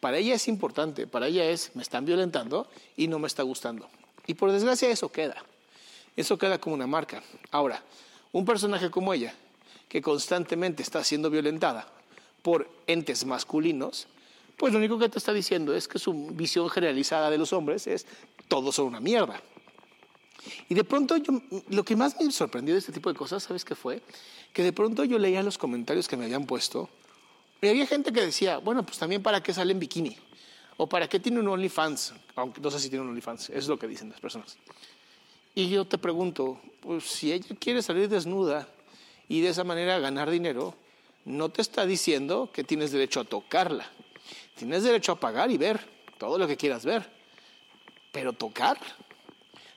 Para 0.00 0.18
ella 0.18 0.34
es 0.34 0.46
importante, 0.46 1.06
para 1.06 1.28
ella 1.28 1.48
es, 1.48 1.70
me 1.74 1.82
están 1.82 2.04
violentando 2.04 2.68
y 2.98 3.08
no 3.08 3.18
me 3.18 3.28
está 3.28 3.42
gustando. 3.44 3.88
Y 4.26 4.34
por 4.34 4.52
desgracia 4.52 4.90
eso 4.90 5.10
queda. 5.10 5.44
Eso 6.16 6.38
queda 6.38 6.58
como 6.58 6.74
una 6.74 6.86
marca. 6.86 7.22
Ahora, 7.50 7.82
un 8.32 8.44
personaje 8.44 8.90
como 8.90 9.12
ella, 9.12 9.34
que 9.88 10.02
constantemente 10.02 10.82
está 10.82 11.04
siendo 11.04 11.30
violentada 11.30 11.88
por 12.42 12.68
entes 12.86 13.24
masculinos, 13.24 14.08
pues 14.56 14.72
lo 14.72 14.78
único 14.78 14.98
que 14.98 15.08
te 15.08 15.18
está 15.18 15.32
diciendo 15.32 15.74
es 15.74 15.86
que 15.86 15.98
su 15.98 16.28
visión 16.28 16.68
generalizada 16.70 17.30
de 17.30 17.38
los 17.38 17.52
hombres 17.52 17.86
es 17.86 18.06
todos 18.48 18.74
son 18.74 18.86
una 18.86 19.00
mierda. 19.00 19.40
Y 20.68 20.74
de 20.74 20.84
pronto 20.84 21.16
lo 21.68 21.84
que 21.84 21.96
más 21.96 22.16
me 22.20 22.30
sorprendió 22.30 22.74
de 22.74 22.80
este 22.80 22.92
tipo 22.92 23.12
de 23.12 23.18
cosas, 23.18 23.42
¿sabes 23.42 23.64
qué 23.64 23.74
fue? 23.74 24.00
Que 24.52 24.62
de 24.62 24.72
pronto 24.72 25.04
yo 25.04 25.18
leía 25.18 25.42
los 25.42 25.58
comentarios 25.58 26.08
que 26.08 26.16
me 26.16 26.24
habían 26.24 26.46
puesto 26.46 26.88
y 27.60 27.68
había 27.68 27.86
gente 27.86 28.12
que 28.12 28.20
decía, 28.20 28.58
bueno, 28.58 28.84
pues 28.84 28.98
también 28.98 29.22
para 29.22 29.42
qué 29.42 29.52
sale 29.52 29.72
en 29.72 29.80
bikini 29.80 30.16
o 30.76 30.88
para 30.88 31.08
qué 31.08 31.20
tiene 31.20 31.40
un 31.40 31.48
OnlyFans, 31.48 32.14
aunque 32.34 32.60
no 32.60 32.70
sé 32.70 32.80
si 32.80 32.90
tiene 32.90 33.04
un 33.04 33.10
OnlyFans, 33.10 33.50
es 33.50 33.68
lo 33.68 33.78
que 33.78 33.88
dicen 33.88 34.10
las 34.10 34.20
personas. 34.20 34.58
Y 35.54 35.70
yo 35.70 35.86
te 35.86 35.96
pregunto, 35.96 36.60
pues 36.80 37.04
si 37.04 37.32
ella 37.32 37.56
quiere 37.58 37.82
salir 37.82 38.08
desnuda 38.08 38.68
y 39.28 39.40
de 39.40 39.48
esa 39.48 39.64
manera 39.64 39.98
ganar 39.98 40.30
dinero, 40.30 40.74
no 41.24 41.48
te 41.48 41.62
está 41.62 41.86
diciendo 41.86 42.50
que 42.52 42.62
tienes 42.62 42.92
derecho 42.92 43.20
a 43.20 43.24
tocarla. 43.24 43.90
Tienes 44.54 44.82
derecho 44.82 45.12
a 45.12 45.20
pagar 45.20 45.50
y 45.50 45.56
ver 45.56 45.80
todo 46.18 46.38
lo 46.38 46.46
que 46.46 46.56
quieras 46.56 46.84
ver. 46.84 47.10
Pero 48.12 48.32
tocar, 48.32 48.78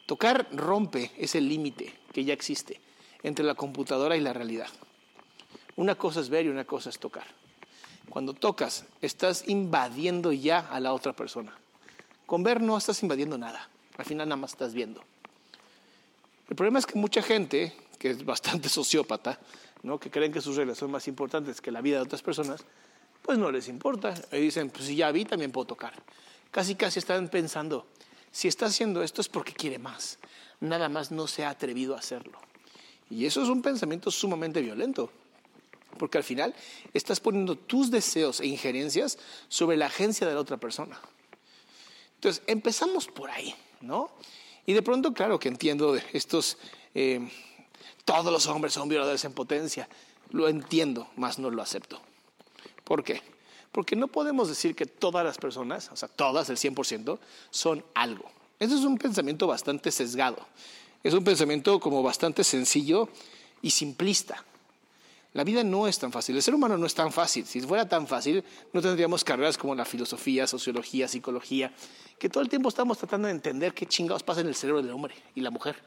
tocar 0.05 0.47
rompe 0.51 1.11
ese 1.17 1.41
límite 1.41 1.93
que 2.13 2.23
ya 2.23 2.33
existe 2.33 2.79
entre 3.23 3.45
la 3.45 3.55
computadora 3.55 4.15
y 4.17 4.21
la 4.21 4.33
realidad. 4.33 4.69
Una 5.75 5.95
cosa 5.95 6.19
es 6.19 6.29
ver 6.29 6.45
y 6.45 6.49
una 6.49 6.65
cosa 6.65 6.89
es 6.89 6.99
tocar. 6.99 7.25
Cuando 8.09 8.33
tocas, 8.33 8.85
estás 9.01 9.47
invadiendo 9.47 10.31
ya 10.31 10.59
a 10.59 10.79
la 10.79 10.93
otra 10.93 11.13
persona. 11.13 11.55
Con 12.25 12.43
ver 12.43 12.61
no 12.61 12.77
estás 12.77 13.01
invadiendo 13.03 13.37
nada. 13.37 13.69
Al 13.97 14.05
final 14.05 14.27
nada 14.29 14.37
más 14.37 14.51
estás 14.51 14.73
viendo. 14.73 15.03
El 16.49 16.55
problema 16.55 16.79
es 16.79 16.85
que 16.85 16.97
mucha 16.97 17.21
gente, 17.21 17.75
que 17.97 18.09
es 18.09 18.25
bastante 18.25 18.69
sociópata, 18.69 19.39
¿no? 19.83 19.99
que 19.99 20.09
creen 20.09 20.31
que 20.31 20.41
sus 20.41 20.55
reglas 20.55 20.77
son 20.77 20.91
más 20.91 21.07
importantes 21.07 21.61
que 21.61 21.71
la 21.71 21.81
vida 21.81 21.97
de 21.97 22.03
otras 22.03 22.21
personas, 22.21 22.63
pues 23.21 23.37
no 23.37 23.51
les 23.51 23.67
importa. 23.67 24.13
Y 24.31 24.37
dicen, 24.37 24.69
pues 24.69 24.85
si 24.85 24.95
ya 24.95 25.11
vi, 25.11 25.25
también 25.25 25.51
puedo 25.51 25.65
tocar. 25.65 25.93
Casi, 26.51 26.75
casi 26.75 26.99
están 26.99 27.29
pensando, 27.29 27.85
si 28.31 28.47
está 28.47 28.65
haciendo 28.65 29.03
esto 29.03 29.21
es 29.21 29.29
porque 29.29 29.53
quiere 29.53 29.77
más. 29.77 30.17
Nada 30.59 30.89
más 30.89 31.11
no 31.11 31.27
se 31.27 31.45
ha 31.45 31.49
atrevido 31.49 31.95
a 31.95 31.99
hacerlo. 31.99 32.39
Y 33.09 33.25
eso 33.25 33.41
es 33.41 33.49
un 33.49 33.61
pensamiento 33.61 34.11
sumamente 34.11 34.61
violento. 34.61 35.11
Porque 35.99 36.17
al 36.17 36.23
final 36.23 36.55
estás 36.95 37.19
poniendo 37.19 37.55
tus 37.55 37.91
deseos 37.91 38.39
e 38.39 38.47
injerencias 38.47 39.19
sobre 39.49 39.77
la 39.77 39.85
agencia 39.85 40.25
de 40.25 40.33
la 40.33 40.39
otra 40.39 40.57
persona. 40.57 40.99
Entonces, 42.15 42.41
empezamos 42.47 43.05
por 43.05 43.29
ahí, 43.29 43.53
¿no? 43.81 44.09
Y 44.65 44.73
de 44.73 44.81
pronto, 44.81 45.13
claro 45.13 45.39
que 45.39 45.49
entiendo 45.49 45.95
estos, 46.13 46.57
eh, 46.95 47.29
todos 48.05 48.31
los 48.31 48.47
hombres 48.47 48.73
son 48.73 48.89
violadores 48.89 49.23
en 49.25 49.33
potencia. 49.33 49.87
Lo 50.31 50.47
entiendo, 50.47 51.09
más 51.15 51.37
no 51.37 51.51
lo 51.51 51.61
acepto. 51.61 52.01
¿Por 52.83 53.03
qué? 53.03 53.21
Porque 53.71 53.95
no 53.95 54.07
podemos 54.07 54.47
decir 54.47 54.75
que 54.75 54.85
todas 54.85 55.23
las 55.23 55.37
personas, 55.37 55.89
o 55.91 55.95
sea, 55.95 56.07
todas, 56.07 56.49
el 56.49 56.57
100%, 56.57 57.19
son 57.51 57.85
algo. 57.93 58.29
Eso 58.57 58.75
es 58.75 58.81
un 58.81 58.97
pensamiento 58.97 59.47
bastante 59.47 59.91
sesgado. 59.91 60.45
Es 61.03 61.13
un 61.13 61.23
pensamiento 61.23 61.79
como 61.79 62.03
bastante 62.03 62.43
sencillo 62.43 63.09
y 63.61 63.71
simplista. 63.71 64.43
La 65.39 65.45
vida 65.45 65.63
no 65.63 65.87
es 65.87 65.97
tan 65.97 66.11
fácil, 66.11 66.35
el 66.35 66.41
ser 66.41 66.53
humano 66.53 66.77
no 66.77 66.85
es 66.85 66.93
tan 66.93 67.13
fácil. 67.13 67.45
Si 67.45 67.61
fuera 67.61 67.87
tan 67.87 68.07
fácil, 68.07 68.43
no 68.73 68.81
tendríamos 68.81 69.23
carreras 69.23 69.57
como 69.57 69.73
la 69.73 69.85
filosofía, 69.85 70.45
sociología, 70.45 71.07
psicología, 71.07 71.71
que 72.19 72.27
todo 72.27 72.43
el 72.43 72.49
tiempo 72.49 72.67
estamos 72.67 72.97
tratando 72.97 73.29
de 73.29 73.35
entender 73.35 73.73
qué 73.73 73.85
chingados 73.85 74.21
pasa 74.21 74.41
en 74.41 74.47
el 74.47 74.55
cerebro 74.55 74.81
del 74.81 74.91
hombre 74.91 75.15
y 75.35 75.39
la 75.39 75.49
mujer, 75.49 75.81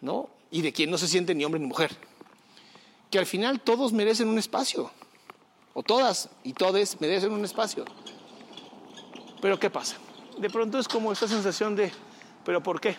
¿no? 0.00 0.30
Y 0.50 0.62
de 0.62 0.72
quien 0.72 0.90
no 0.90 0.96
se 0.96 1.06
siente 1.06 1.34
ni 1.34 1.44
hombre 1.44 1.60
ni 1.60 1.66
mujer. 1.66 1.94
Que 3.10 3.18
al 3.18 3.26
final 3.26 3.60
todos 3.60 3.92
merecen 3.92 4.26
un 4.28 4.38
espacio 4.38 4.90
o 5.74 5.82
todas 5.82 6.30
y 6.42 6.54
todes 6.54 6.98
merecen 6.98 7.30
un 7.32 7.44
espacio. 7.44 7.84
Pero 9.42 9.60
¿qué 9.60 9.68
pasa? 9.68 9.98
De 10.38 10.48
pronto 10.48 10.78
es 10.78 10.88
como 10.88 11.12
esta 11.12 11.28
sensación 11.28 11.76
de, 11.76 11.92
¿pero 12.42 12.62
por 12.62 12.80
qué? 12.80 12.96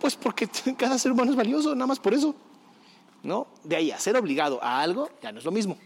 Pues 0.00 0.14
porque 0.14 0.48
cada 0.78 0.96
ser 0.96 1.10
humano 1.10 1.32
es 1.32 1.36
valioso, 1.36 1.74
nada 1.74 1.88
más 1.88 1.98
por 1.98 2.14
eso. 2.14 2.36
¿No? 3.26 3.48
De 3.64 3.76
ahí 3.76 3.90
a 3.90 3.98
ser 3.98 4.16
obligado 4.16 4.62
a 4.62 4.80
algo 4.80 5.10
ya 5.20 5.32
no 5.32 5.38
es 5.38 5.44
lo 5.44 5.50
mismo. 5.50 5.76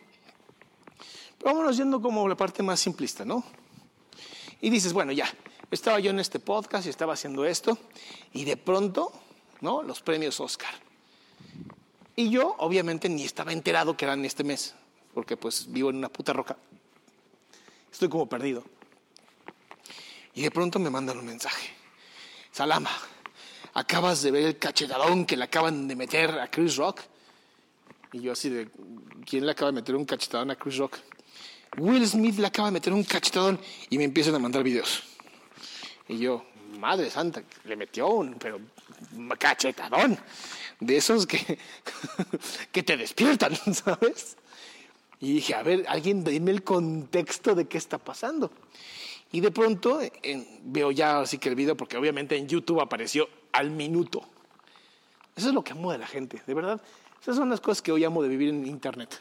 Pero 1.38 1.52
vámonos 1.52 1.76
yendo 1.76 2.00
como 2.00 2.28
la 2.28 2.36
parte 2.36 2.62
más 2.62 2.78
simplista, 2.78 3.24
¿no? 3.24 3.42
Y 4.60 4.70
dices, 4.70 4.92
bueno, 4.92 5.10
ya, 5.10 5.28
estaba 5.70 5.98
yo 6.00 6.10
en 6.10 6.20
este 6.20 6.38
podcast 6.38 6.86
y 6.86 6.90
estaba 6.90 7.14
haciendo 7.14 7.46
esto, 7.46 7.78
y 8.34 8.44
de 8.44 8.56
pronto, 8.56 9.10
¿no? 9.62 9.82
Los 9.82 10.02
premios 10.02 10.38
Oscar. 10.38 10.74
Y 12.14 12.28
yo, 12.28 12.56
obviamente, 12.58 13.08
ni 13.08 13.24
estaba 13.24 13.52
enterado 13.52 13.96
que 13.96 14.04
eran 14.04 14.24
este 14.24 14.44
mes 14.44 14.74
porque 15.14 15.36
pues 15.36 15.70
vivo 15.70 15.90
en 15.90 15.96
una 15.96 16.08
puta 16.08 16.32
roca. 16.32 16.56
Estoy 17.90 18.08
como 18.08 18.28
perdido. 18.28 18.64
Y 20.34 20.42
de 20.42 20.50
pronto 20.50 20.78
me 20.78 20.90
mandan 20.90 21.18
un 21.18 21.26
mensaje. 21.26 21.70
Salama, 22.52 22.90
acabas 23.74 24.22
de 24.22 24.30
ver 24.30 24.44
el 24.44 24.58
cachetadón 24.58 25.26
que 25.26 25.36
le 25.36 25.44
acaban 25.44 25.88
de 25.88 25.96
meter 25.96 26.38
a 26.38 26.50
Chris 26.50 26.76
Rock. 26.76 27.00
Y 28.12 28.20
yo 28.20 28.32
así 28.32 28.48
de, 28.48 28.68
¿quién 29.24 29.46
le 29.46 29.52
acaba 29.52 29.70
de 29.70 29.76
meter 29.76 29.94
un 29.94 30.04
cachetadón 30.04 30.50
a 30.50 30.56
Chris 30.56 30.76
Rock? 30.76 30.98
Will 31.78 32.06
Smith 32.06 32.38
le 32.38 32.46
acaba 32.46 32.68
de 32.68 32.72
meter 32.72 32.92
un 32.92 33.04
cachetadón 33.04 33.60
y 33.88 33.98
me 33.98 34.04
empiezan 34.04 34.34
a 34.34 34.38
mandar 34.38 34.62
videos. 34.62 35.02
Y 36.08 36.18
yo, 36.18 36.44
madre 36.78 37.10
santa, 37.10 37.42
le 37.64 37.76
metió 37.76 38.08
un, 38.08 38.34
pero 38.34 38.60
cachetadón. 39.38 40.18
De 40.80 40.96
esos 40.96 41.26
que, 41.26 41.58
que 42.72 42.82
te 42.82 42.96
despiertan, 42.96 43.54
¿sabes? 43.74 44.36
Y 45.20 45.34
dije, 45.34 45.54
a 45.54 45.62
ver, 45.62 45.84
alguien 45.86 46.24
dime 46.24 46.50
el 46.50 46.64
contexto 46.64 47.54
de 47.54 47.68
qué 47.68 47.78
está 47.78 47.98
pasando. 47.98 48.50
Y 49.32 49.40
de 49.40 49.50
pronto 49.50 50.00
veo 50.64 50.90
ya 50.90 51.20
así 51.20 51.38
que 51.38 51.50
el 51.50 51.54
video, 51.54 51.76
porque 51.76 51.96
obviamente 51.96 52.36
en 52.36 52.48
YouTube 52.48 52.80
apareció 52.80 53.28
al 53.52 53.70
minuto. 53.70 54.22
Eso 55.36 55.48
es 55.48 55.54
lo 55.54 55.62
que 55.62 55.72
amo 55.72 55.92
de 55.92 55.98
la 55.98 56.06
gente, 56.06 56.42
de 56.44 56.54
verdad. 56.54 56.80
Esas 57.22 57.36
son 57.36 57.50
las 57.50 57.60
cosas 57.60 57.82
que 57.82 57.92
hoy 57.92 58.04
amo 58.04 58.22
de 58.22 58.28
vivir 58.28 58.48
en 58.48 58.66
Internet. 58.66 59.20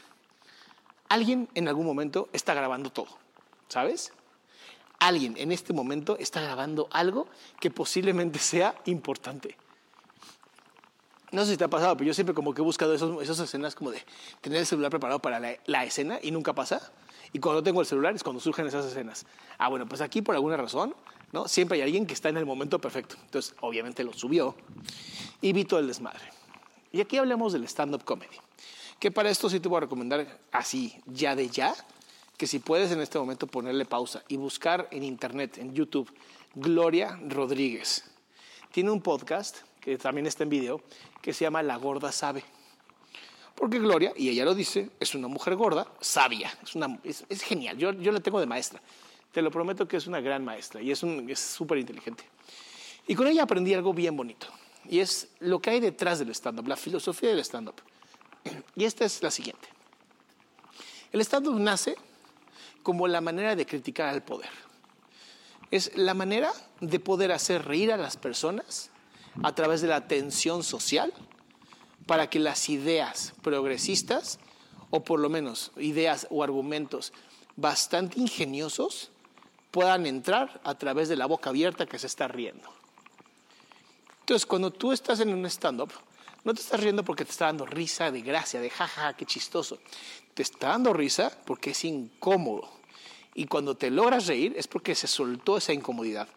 Alguien 1.08 1.48
en 1.54 1.68
algún 1.68 1.84
momento 1.84 2.28
está 2.32 2.54
grabando 2.54 2.90
todo, 2.90 3.08
¿sabes? 3.68 4.12
Alguien 4.98 5.34
en 5.36 5.52
este 5.52 5.72
momento 5.72 6.16
está 6.18 6.40
grabando 6.40 6.88
algo 6.92 7.26
que 7.58 7.70
posiblemente 7.70 8.38
sea 8.38 8.74
importante. 8.86 9.56
No 11.32 11.44
sé 11.44 11.52
si 11.52 11.56
te 11.56 11.64
ha 11.64 11.68
pasado, 11.68 11.96
pero 11.96 12.08
yo 12.08 12.14
siempre 12.14 12.34
como 12.34 12.54
que 12.54 12.60
he 12.60 12.64
buscado 12.64 12.94
esas 12.94 13.38
escenas 13.38 13.74
como 13.74 13.90
de 13.90 14.02
tener 14.40 14.60
el 14.60 14.66
celular 14.66 14.90
preparado 14.90 15.20
para 15.20 15.38
la, 15.38 15.84
escena 15.84 16.18
y 16.22 16.30
nunca 16.30 16.54
pasa. 16.54 16.90
Y 17.32 17.38
cuando 17.38 17.62
tengo 17.62 17.80
el 17.80 17.86
celular 17.86 18.14
es 18.14 18.24
cuando 18.24 18.40
surgen 18.40 18.66
esas 18.66 18.86
escenas. 18.86 19.26
Ah, 19.58 19.68
bueno, 19.68 19.86
pues 19.86 20.00
aquí 20.00 20.22
por 20.22 20.34
alguna 20.34 20.56
razón, 20.56 20.94
¿no? 21.32 21.46
Siempre 21.46 21.76
hay 21.76 21.82
alguien 21.82 22.06
que 22.06 22.14
está 22.14 22.30
en 22.30 22.36
el 22.36 22.46
momento 22.46 22.80
perfecto. 22.80 23.16
Entonces, 23.24 23.54
obviamente 23.60 24.02
lo 24.02 24.12
subió 24.12 24.56
y 25.40 25.52
vi 25.52 25.64
todo 25.64 25.78
el 25.78 25.86
desmadre. 25.86 26.39
Y 26.92 27.00
aquí 27.00 27.16
hablamos 27.18 27.52
del 27.52 27.64
stand-up 27.64 28.04
comedy. 28.04 28.36
Que 28.98 29.10
para 29.10 29.30
esto 29.30 29.48
sí 29.48 29.60
te 29.60 29.68
voy 29.68 29.78
a 29.78 29.80
recomendar 29.80 30.40
así, 30.52 30.94
ya 31.06 31.34
de 31.34 31.48
ya, 31.48 31.74
que 32.36 32.46
si 32.46 32.58
puedes 32.58 32.90
en 32.90 33.00
este 33.00 33.18
momento 33.18 33.46
ponerle 33.46 33.84
pausa 33.84 34.22
y 34.28 34.36
buscar 34.36 34.88
en 34.90 35.04
internet, 35.04 35.58
en 35.58 35.74
YouTube, 35.74 36.10
Gloria 36.54 37.18
Rodríguez. 37.28 38.04
Tiene 38.72 38.90
un 38.90 39.00
podcast 39.00 39.58
que 39.80 39.96
también 39.98 40.26
está 40.26 40.42
en 40.42 40.50
video, 40.50 40.82
que 41.22 41.32
se 41.32 41.44
llama 41.44 41.62
La 41.62 41.76
Gorda 41.76 42.12
Sabe. 42.12 42.44
Porque 43.54 43.78
Gloria, 43.78 44.12
y 44.16 44.28
ella 44.28 44.44
lo 44.44 44.54
dice, 44.54 44.90
es 44.98 45.14
una 45.14 45.28
mujer 45.28 45.54
gorda, 45.54 45.86
sabia, 46.00 46.50
es, 46.62 46.74
una, 46.74 46.98
es, 47.04 47.42
genial, 47.42 47.76
yo, 47.76 47.92
yo 47.92 48.10
la 48.10 48.20
tengo 48.20 48.40
de 48.40 48.46
maestra, 48.46 48.80
te 49.32 49.42
lo 49.42 49.50
prometo 49.50 49.86
que 49.86 49.98
es 49.98 50.06
una 50.06 50.22
gran 50.22 50.42
maestra 50.42 50.80
y 50.80 50.90
es 50.90 51.00
súper 51.38 51.76
inteligente. 51.76 52.24
Y 53.06 53.14
con 53.14 53.26
ella 53.26 53.42
aprendí 53.42 53.74
algo 53.74 53.92
bien 53.92 54.16
bonito, 54.16 54.46
y 54.88 55.00
es 55.00 55.28
lo 55.40 55.60
que 55.60 55.70
hay 55.70 55.80
detrás 55.80 56.18
del 56.18 56.30
stand-up, 56.30 56.66
la 56.66 56.76
filosofía 56.76 57.30
del 57.30 57.40
stand-up. 57.40 57.76
Y 58.76 58.84
esta 58.84 59.04
es 59.04 59.22
la 59.22 59.30
siguiente. 59.30 59.68
El 61.12 61.20
stand-up 61.20 61.58
nace 61.58 61.96
como 62.82 63.08
la 63.08 63.20
manera 63.20 63.56
de 63.56 63.66
criticar 63.66 64.08
al 64.08 64.22
poder. 64.22 64.50
Es 65.70 65.96
la 65.96 66.14
manera 66.14 66.52
de 66.80 66.98
poder 66.98 67.32
hacer 67.32 67.64
reír 67.64 67.92
a 67.92 67.96
las 67.96 68.16
personas 68.16 68.90
a 69.42 69.54
través 69.54 69.82
de 69.82 69.88
la 69.88 70.08
tensión 70.08 70.62
social 70.62 71.12
para 72.06 72.28
que 72.28 72.40
las 72.40 72.68
ideas 72.68 73.34
progresistas 73.42 74.38
o 74.90 75.04
por 75.04 75.20
lo 75.20 75.28
menos 75.28 75.70
ideas 75.76 76.26
o 76.30 76.42
argumentos 76.42 77.12
bastante 77.56 78.18
ingeniosos, 78.18 79.10
puedan 79.70 80.06
entrar 80.06 80.60
a 80.64 80.74
través 80.74 81.08
de 81.08 81.16
la 81.16 81.26
boca 81.26 81.50
abierta 81.50 81.86
que 81.86 81.98
se 81.98 82.06
está 82.06 82.26
riendo. 82.26 82.68
Entonces, 84.30 84.46
cuando 84.46 84.70
tú 84.70 84.92
estás 84.92 85.18
en 85.18 85.34
un 85.34 85.44
stand-up, 85.46 85.90
no 86.44 86.54
te 86.54 86.60
estás 86.60 86.78
riendo 86.78 87.04
porque 87.04 87.24
te 87.24 87.32
está 87.32 87.46
dando 87.46 87.66
risa 87.66 88.12
de 88.12 88.20
gracia, 88.20 88.60
de 88.60 88.70
jaja, 88.70 89.12
qué 89.16 89.26
chistoso. 89.26 89.80
Te 90.34 90.44
está 90.44 90.68
dando 90.68 90.92
risa 90.92 91.36
porque 91.44 91.70
es 91.70 91.84
incómodo. 91.84 92.70
Y 93.34 93.46
cuando 93.46 93.76
te 93.76 93.90
logras 93.90 94.28
reír 94.28 94.54
es 94.56 94.68
porque 94.68 94.94
se 94.94 95.08
soltó 95.08 95.56
esa 95.56 95.72
incomodidad. 95.72 96.28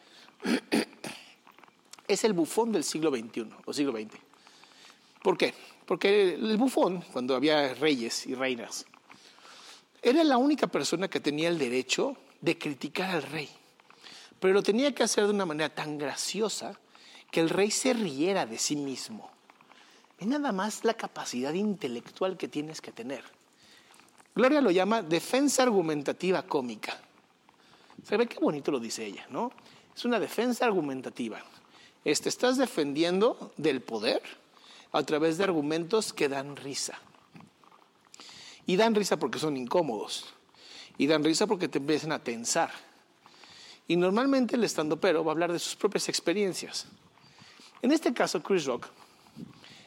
es 2.08 2.24
el 2.24 2.34
bufón 2.34 2.72
del 2.72 2.84
siglo 2.84 3.12
XXI 3.12 3.50
o 3.64 3.72
siglo 3.72 3.92
XX. 3.92 4.20
¿Por 5.22 5.38
qué? 5.38 5.54
Porque 5.86 6.34
el 6.34 6.58
bufón, 6.58 7.00
cuando 7.14 7.36
había 7.36 7.76
reyes 7.76 8.26
y 8.26 8.34
reinas, 8.34 8.88
era 10.02 10.24
la 10.24 10.38
única 10.38 10.66
persona 10.66 11.08
que 11.10 11.20
tenía 11.20 11.48
el 11.48 11.60
derecho 11.60 12.18
de 12.42 12.58
criticar 12.58 13.12
al 13.12 13.22
rey. 13.22 13.52
Pero 14.40 14.52
lo 14.52 14.64
tenía 14.64 14.96
que 14.96 15.04
hacer 15.04 15.26
de 15.26 15.30
una 15.30 15.46
manera 15.46 15.70
tan 15.70 16.00
graciosa 16.00 16.80
que 17.34 17.40
el 17.40 17.50
rey 17.50 17.72
se 17.72 17.94
riera 17.94 18.46
de 18.46 18.60
sí 18.60 18.76
mismo. 18.76 19.32
Ve 20.20 20.28
nada 20.28 20.52
más 20.52 20.86
la 20.86 20.94
capacidad 20.94 21.52
intelectual 21.52 22.38
que 22.38 22.48
tienes 22.48 22.80
que 22.80 22.92
tener. 22.92 23.24
Gloria 24.36 24.62
lo 24.62 24.70
llama 24.70 25.02
defensa 25.02 25.64
argumentativa 25.64 26.44
cómica. 26.44 26.96
¿Se 28.04 28.24
qué 28.28 28.38
bonito 28.40 28.70
lo 28.70 28.80
dice 28.80 29.04
ella, 29.04 29.26
no? 29.32 29.52
Es 29.96 30.06
una 30.06 30.20
defensa 30.20 30.66
argumentativa. 30.66 31.44
Este, 32.06 32.30
estás 32.30 32.58
defendiendo 32.58 33.52
del 33.58 33.82
poder 33.82 34.22
a 34.92 35.02
través 35.02 35.40
de 35.40 35.46
argumentos 35.46 36.14
que 36.14 36.30
dan 36.30 36.56
risa. 36.56 37.00
Y 38.68 38.76
dan 38.76 38.94
risa 38.94 39.18
porque 39.18 39.40
son 39.40 39.58
incómodos. 39.58 40.32
Y 41.00 41.08
dan 41.08 41.24
risa 41.24 41.48
porque 41.48 41.68
te 41.68 41.80
empiezan 41.80 42.12
a 42.12 42.24
tensar. 42.24 42.70
Y 43.88 43.96
normalmente 43.96 44.56
el 44.56 44.64
estando 44.64 45.00
pero 45.00 45.24
va 45.24 45.32
a 45.32 45.34
hablar 45.34 45.52
de 45.52 45.58
sus 45.58 45.76
propias 45.76 46.08
experiencias. 46.10 46.88
En 47.84 47.92
este 47.92 48.14
caso, 48.14 48.42
Chris 48.42 48.64
Rock 48.64 48.88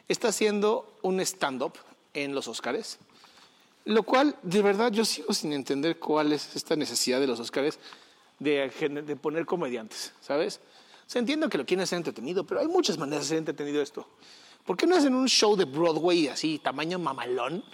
está 0.06 0.28
haciendo 0.28 0.98
un 1.00 1.18
stand-up 1.20 1.72
en 2.12 2.34
los 2.34 2.46
Oscars, 2.46 2.98
lo 3.86 4.02
cual 4.02 4.36
de 4.42 4.60
verdad 4.60 4.92
yo 4.92 5.02
sigo 5.06 5.32
sin 5.32 5.54
entender 5.54 5.98
cuál 5.98 6.34
es 6.34 6.54
esta 6.54 6.76
necesidad 6.76 7.20
de 7.20 7.26
los 7.26 7.40
Oscars 7.40 7.78
de, 8.38 9.18
poner 9.18 9.46
comediantes, 9.46 10.12
¿sabes? 10.20 10.60
Se 11.06 11.18
entiende 11.18 11.48
que 11.48 11.56
lo 11.56 11.64
quieren 11.64 11.84
hacer 11.84 11.96
entretenido, 11.96 12.46
pero 12.46 12.60
hay 12.60 12.68
muchas 12.68 12.98
maneras 12.98 13.24
de 13.24 13.28
ser 13.30 13.38
entretenido 13.38 13.80
esto. 13.80 14.06
¿Por 14.66 14.76
qué 14.76 14.86
no 14.86 14.94
hacen 14.94 15.14
un 15.14 15.26
show 15.26 15.56
de 15.56 15.64
Broadway 15.64 16.28
así, 16.28 16.58
tamaño 16.58 16.98
mamalón? 16.98 17.64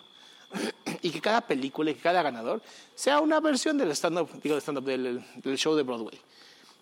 y 1.02 1.10
que 1.10 1.20
cada 1.20 1.40
película 1.40 1.90
y 1.90 1.94
que 1.94 2.00
cada 2.00 2.22
ganador 2.22 2.62
sea 2.94 3.18
una 3.18 3.40
versión 3.40 3.76
del 3.76 3.90
stand-up, 3.90 4.30
digo, 4.40 4.56
stand 4.58 4.84
del, 4.84 5.24
del, 5.42 5.58
show 5.58 5.74
de 5.74 5.82
Broadway. 5.82 6.20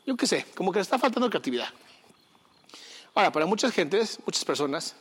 Yo 0.04 0.14
qué 0.14 0.26
sé, 0.26 0.44
como 0.54 0.72
que 0.72 0.80
le 0.80 0.82
está 0.82 0.98
faltando 0.98 1.30
creatividad. 1.30 1.68
Ahora, 3.14 3.32
para 3.32 3.46
muchas 3.46 3.72
gentes, 3.72 4.18
muchas 4.24 4.44
personas, 4.44 4.94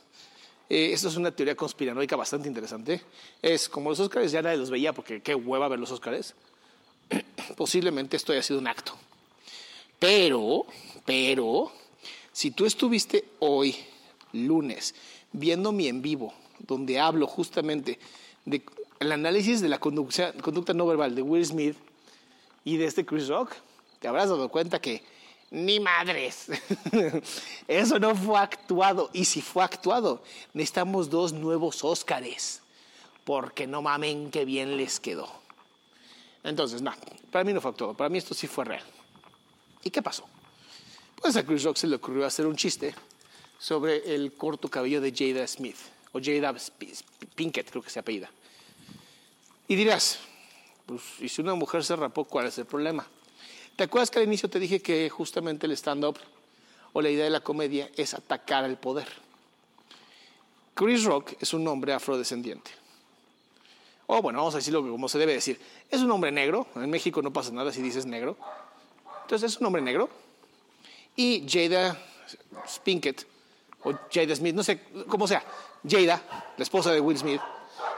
eh, 0.68 0.90
esto 0.92 1.08
es 1.08 1.16
una 1.16 1.30
teoría 1.30 1.54
conspiranoica 1.54 2.16
bastante 2.16 2.48
interesante. 2.48 3.02
Es 3.40 3.68
como 3.68 3.90
los 3.90 4.00
Oscars 4.00 4.32
ya 4.32 4.42
nadie 4.42 4.56
los 4.56 4.70
veía 4.70 4.92
porque 4.92 5.22
qué 5.22 5.34
hueva 5.34 5.68
ver 5.68 5.78
los 5.78 5.92
Oscars. 5.92 6.34
Posiblemente 7.56 8.16
esto 8.16 8.32
haya 8.32 8.42
sido 8.42 8.58
un 8.58 8.66
acto. 8.66 8.94
Pero, 9.98 10.66
pero, 11.04 11.70
si 12.32 12.50
tú 12.50 12.66
estuviste 12.66 13.24
hoy, 13.38 13.76
lunes, 14.32 14.94
viendo 15.32 15.72
mi 15.72 15.86
en 15.88 16.02
vivo, 16.02 16.32
donde 16.58 16.98
hablo 16.98 17.26
justamente 17.26 17.98
del 18.44 19.12
análisis 19.12 19.60
de 19.60 19.68
la 19.68 19.78
conducta, 19.78 20.32
conducta 20.34 20.72
no 20.72 20.86
verbal 20.86 21.14
de 21.14 21.22
Will 21.22 21.44
Smith 21.44 21.76
y 22.64 22.76
de 22.76 22.86
este 22.86 23.04
Chris 23.04 23.28
Rock, 23.28 23.52
te 23.98 24.08
habrás 24.08 24.30
dado 24.30 24.48
cuenta 24.48 24.80
que 24.80 25.02
ni 25.50 25.80
madres. 25.80 26.46
Eso 27.68 27.98
no 27.98 28.14
fue 28.14 28.38
actuado. 28.38 29.10
Y 29.12 29.24
si 29.24 29.42
fue 29.42 29.64
actuado, 29.64 30.22
necesitamos 30.52 31.10
dos 31.10 31.32
nuevos 31.32 31.84
Óscares. 31.84 32.62
Porque 33.24 33.66
no 33.66 33.82
mamen 33.82 34.30
que 34.30 34.44
bien 34.44 34.76
les 34.76 34.98
quedó. 35.00 35.30
Entonces, 36.42 36.80
no, 36.80 36.92
para 37.30 37.44
mí 37.44 37.52
no 37.52 37.60
fue 37.60 37.70
actuado. 37.70 37.94
Para 37.94 38.08
mí 38.08 38.18
esto 38.18 38.34
sí 38.34 38.46
fue 38.46 38.64
real. 38.64 38.84
¿Y 39.84 39.90
qué 39.90 40.02
pasó? 40.02 40.26
Pues 41.16 41.36
a 41.36 41.44
Chris 41.44 41.64
Rock 41.64 41.76
se 41.76 41.86
le 41.86 41.96
ocurrió 41.96 42.24
hacer 42.24 42.46
un 42.46 42.56
chiste 42.56 42.94
sobre 43.58 44.14
el 44.14 44.32
corto 44.32 44.68
cabello 44.68 45.00
de 45.00 45.12
Jada 45.14 45.46
Smith. 45.46 45.76
O 46.12 46.20
Jada 46.22 46.54
Pinkett, 47.34 47.70
creo 47.70 47.82
que 47.82 47.90
se 47.90 47.98
apellida. 47.98 48.30
Y 49.68 49.76
dirás, 49.76 50.18
pues, 50.86 51.02
¿y 51.20 51.28
si 51.28 51.42
una 51.42 51.54
mujer 51.54 51.84
se 51.84 51.94
rapó, 51.94 52.24
cuál 52.24 52.46
es 52.46 52.58
el 52.58 52.64
problema? 52.64 53.06
¿Te 53.80 53.84
acuerdas 53.84 54.10
que 54.10 54.18
al 54.18 54.26
inicio 54.26 54.50
te 54.50 54.58
dije 54.58 54.82
que 54.82 55.08
justamente 55.08 55.64
el 55.64 55.72
stand-up 55.72 56.18
o 56.92 57.00
la 57.00 57.08
idea 57.08 57.24
de 57.24 57.30
la 57.30 57.40
comedia 57.40 57.88
es 57.96 58.12
atacar 58.12 58.62
al 58.62 58.76
poder? 58.76 59.08
Chris 60.74 61.04
Rock 61.04 61.32
es 61.40 61.54
un 61.54 61.66
hombre 61.66 61.94
afrodescendiente. 61.94 62.72
O 64.06 64.20
bueno, 64.20 64.40
vamos 64.40 64.52
a 64.54 64.58
decirlo 64.58 64.82
como 64.82 65.08
se 65.08 65.16
debe 65.18 65.32
decir. 65.32 65.58
Es 65.90 66.02
un 66.02 66.10
hombre 66.10 66.30
negro. 66.30 66.66
En 66.76 66.90
México 66.90 67.22
no 67.22 67.32
pasa 67.32 67.52
nada 67.52 67.72
si 67.72 67.80
dices 67.80 68.04
negro. 68.04 68.36
Entonces 69.22 69.52
es 69.52 69.58
un 69.58 69.68
hombre 69.68 69.80
negro. 69.80 70.10
Y 71.16 71.46
Jada 71.48 71.98
Spinkett, 72.68 73.26
o 73.84 73.94
Jada 74.12 74.36
Smith, 74.36 74.54
no 74.54 74.62
sé 74.62 74.82
cómo 75.08 75.26
sea, 75.26 75.42
Jada, 75.88 76.52
la 76.54 76.62
esposa 76.62 76.92
de 76.92 77.00
Will 77.00 77.16
Smith, 77.16 77.40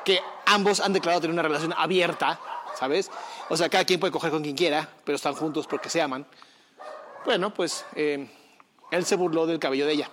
que 0.05 0.21
ambos 0.47 0.79
han 0.79 0.93
declarado 0.93 1.23
tener 1.23 1.35
una 1.35 1.43
relación 1.43 1.75
abierta 1.77 2.39
¿sabes? 2.79 3.11
O 3.49 3.57
sea, 3.57 3.69
cada 3.69 3.85
quien 3.85 4.01
puede 4.01 4.13
coger 4.13 4.31
con 4.31 4.43
quien 4.43 4.57
quiera, 4.57 4.89
pero 5.05 5.17
están 5.17 5.35
juntos 5.35 5.67
porque 5.67 5.91
se 5.91 6.01
aman. 6.01 6.27
Bueno, 7.25 7.53
pues 7.55 7.85
eh, 7.95 8.29
él 8.91 9.05
se 9.05 9.17
burló 9.17 9.47
del 9.47 9.59
cabello 9.59 9.87
de 9.87 9.93
ella. 9.93 10.11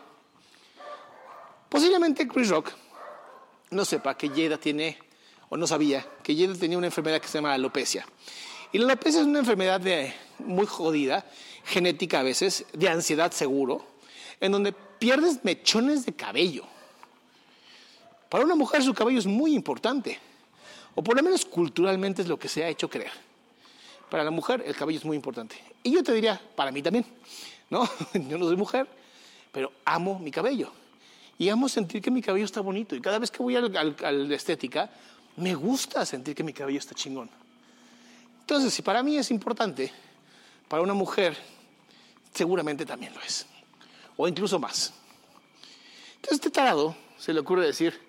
Posiblemente 1.68 2.28
Chris 2.28 2.50
Rock 2.50 2.72
no 3.72 3.86
sepa 3.86 4.18
que 4.18 4.30
Jada 4.30 4.58
tiene, 4.58 4.98
o 5.50 5.58
no 5.58 5.68
sabía, 5.68 6.06
que 6.24 6.36
Jada 6.36 6.56
tenía 6.56 6.78
una 6.78 6.88
enfermedad 6.88 7.22
que 7.22 7.28
se 7.28 7.38
llama 7.38 7.54
alopecia. 7.54 8.06
Y 8.72 8.78
la 8.78 8.86
alopecia 8.86 9.22
es 9.22 9.28
una 9.28 9.40
enfermedad 9.40 9.82
muy 10.40 10.66
jodida, 10.66 11.26
genética 11.66 12.20
a 12.20 12.24
veces, 12.24 12.66
de 12.74 12.90
ansiedad 12.90 13.32
seguro, 13.32 13.86
en 14.40 14.52
donde 14.52 14.74
pierdes 14.74 15.44
mechones 15.44 16.06
de 16.06 16.14
cabello. 16.14 16.66
Para 18.30 18.44
una 18.44 18.56
mujer 18.56 18.84
su 18.84 18.94
cabello 18.94 19.20
es 19.20 19.26
muy 19.26 19.56
importante 19.56 20.20
o 21.00 21.02
por 21.02 21.16
lo 21.16 21.24
menos 21.24 21.46
culturalmente 21.46 22.24
es 22.24 22.28
lo 22.28 22.38
que 22.38 22.50
se 22.50 22.62
ha 22.62 22.68
hecho 22.68 22.90
creer. 22.90 23.14
Para 24.12 24.22
la 24.22 24.32
mujer 24.32 24.62
el 24.66 24.76
cabello 24.76 25.00
es 25.00 25.06
muy 25.06 25.16
importante. 25.16 25.56
Y 25.82 25.92
yo 25.92 26.04
te 26.04 26.12
diría, 26.12 26.42
para 26.58 26.74
mí 26.74 26.84
también, 26.84 27.06
¿no? 27.70 27.90
Yo 28.14 28.38
no 28.38 28.44
soy 28.44 28.58
mujer, 28.58 28.86
pero 29.54 29.72
amo 29.86 30.20
mi 30.20 30.30
cabello. 30.30 30.74
Y 31.38 31.48
amo 31.48 31.70
sentir 31.70 32.02
que 32.02 32.12
mi 32.12 32.22
cabello 32.22 32.44
está 32.44 32.60
bonito. 32.60 32.98
Y 32.98 33.00
cada 33.00 33.18
vez 33.18 33.32
que 33.32 33.42
voy 33.42 33.56
a 33.56 33.62
la 33.62 34.36
estética, 34.36 34.90
me 35.38 35.56
gusta 35.56 36.06
sentir 36.06 36.36
que 36.36 36.44
mi 36.44 36.52
cabello 36.52 36.80
está 36.80 36.94
chingón. 36.94 37.30
Entonces, 38.42 38.74
si 38.74 38.82
para 38.82 39.02
mí 39.02 39.16
es 39.16 39.32
importante, 39.32 39.94
para 40.68 40.84
una 40.84 40.94
mujer 40.94 41.38
seguramente 42.34 42.86
también 42.86 43.14
lo 43.14 43.22
es. 43.22 43.46
O 44.18 44.28
incluso 44.28 44.60
más. 44.60 44.92
Entonces, 46.16 46.40
este 46.40 46.50
tarado 46.50 46.94
se 47.18 47.32
le 47.32 47.40
ocurre 47.40 47.66
decir, 47.66 48.09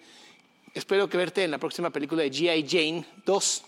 espero 0.74 1.08
que 1.08 1.16
verte 1.16 1.44
en 1.44 1.50
la 1.50 1.58
próxima 1.58 1.90
película 1.90 2.22
de 2.22 2.30
G.I. 2.30 2.66
Jane 2.68 3.04
2. 3.24 3.62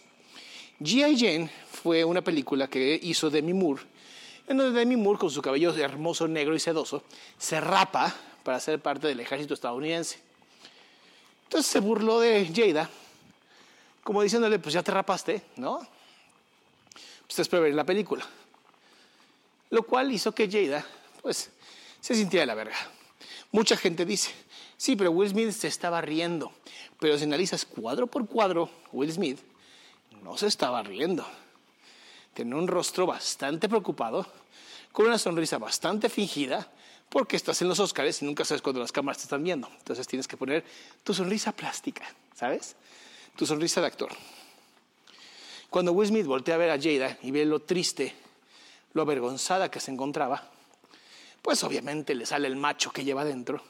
G.I. 0.81 1.19
Jane 1.19 1.51
fue 1.71 2.05
una 2.05 2.23
película 2.23 2.69
que 2.69 2.99
hizo 3.03 3.31
Demi 3.31 3.53
Moore, 3.53 3.83
en 4.47 4.57
donde 4.57 4.79
Demi 4.79 4.97
Moore, 4.97 5.19
con 5.19 5.31
su 5.31 5.43
cabello 5.43 5.75
hermoso, 5.75 6.29
negro 6.29 6.55
y 6.55 6.61
sedoso, 6.61 7.05
se 7.39 7.61
rapa 7.61 8.15
para 8.43 8.61
ser 8.61 8.81
parte 8.81 9.07
del 9.07 9.21
ejército 9.21 9.55
estadounidense. 9.55 10.19
Entonces 11.45 11.71
se 11.71 11.81
burló 11.81 12.21
de 12.21 12.51
Jada, 12.55 12.89
como 14.03 14.23
diciéndole, 14.23 14.59
pues 14.59 14.75
ya 14.75 14.83
te 14.83 14.91
rapaste, 14.91 15.43
¿no? 15.57 15.79
Pues 17.27 17.37
te 17.37 17.43
espero 17.43 17.63
ver 17.63 17.75
la 17.75 17.85
película. 17.85 18.27
Lo 19.71 19.83
cual 19.85 20.11
hizo 20.13 20.33
que 20.33 20.51
Jada, 20.51 20.85
pues, 21.21 21.51
se 22.01 22.15
sintiera 22.15 22.43
de 22.43 22.47
la 22.47 22.55
verga. 22.55 22.77
Mucha 23.53 23.77
gente 23.77 24.05
dice, 24.05 24.33
Sí, 24.83 24.97
pero 24.97 25.13
Will 25.13 25.31
Smith 25.31 25.53
se 25.53 25.69
estaba 25.69 26.01
riendo. 26.01 26.51
Pero 26.99 27.17
si 27.17 27.23
analizas 27.23 27.65
cuadro 27.65 28.09
por 28.09 28.27
cuadro, 28.27 28.69
Will 28.91 29.13
Smith 29.13 29.39
no 30.25 30.37
se 30.37 30.49
estaba 30.49 30.83
riendo. 30.83 31.25
Tenía 32.35 32.57
un 32.57 32.67
rostro 32.67 33.07
bastante 33.07 33.69
preocupado, 33.69 34.27
con 34.91 35.07
una 35.07 35.19
sonrisa 35.19 35.59
bastante 35.59 36.09
fingida, 36.09 36.69
porque 37.09 37.37
estás 37.37 37.63
en 37.63 37.69
los 37.69 37.79
Oscars 37.79 38.23
y 38.23 38.25
nunca 38.25 38.45
sabes 38.45 38.61
cuándo 38.61 38.81
las 38.81 38.91
cámaras 38.91 39.19
te 39.19 39.23
están 39.23 39.45
viendo. 39.45 39.69
Entonces 39.79 40.05
tienes 40.09 40.27
que 40.27 40.37
poner 40.37 40.65
tu 41.05 41.15
sonrisa 41.15 41.53
plástica, 41.53 42.03
¿sabes? 42.35 42.75
Tu 43.37 43.47
sonrisa 43.47 43.81
de 43.81 43.87
actor. 43.87 44.11
Cuando 45.71 45.93
Will 45.93 46.09
Smith 46.09 46.27
voltea 46.27 46.57
a 46.57 46.59
ver 46.59 46.71
a 46.71 46.83
Jada 46.83 47.19
y 47.23 47.31
ve 47.31 47.45
lo 47.45 47.61
triste, 47.61 48.17
lo 48.95 49.03
avergonzada 49.03 49.71
que 49.71 49.79
se 49.79 49.93
encontraba, 49.93 50.51
pues 51.43 51.63
obviamente 51.65 52.15
le 52.15 52.25
sale 52.25 52.49
el 52.49 52.57
macho 52.57 52.93
que 52.93 53.05
lleva 53.05 53.25
dentro 53.25 53.63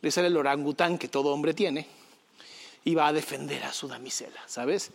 le 0.00 0.10
sale 0.10 0.28
el 0.28 0.36
orangután 0.36 0.98
que 0.98 1.08
todo 1.08 1.32
hombre 1.32 1.54
tiene 1.54 1.86
iba 2.84 3.06
a 3.06 3.12
defender 3.12 3.64
a 3.64 3.72
su 3.72 3.88
damisela, 3.88 4.40
¿sabes? 4.46 4.90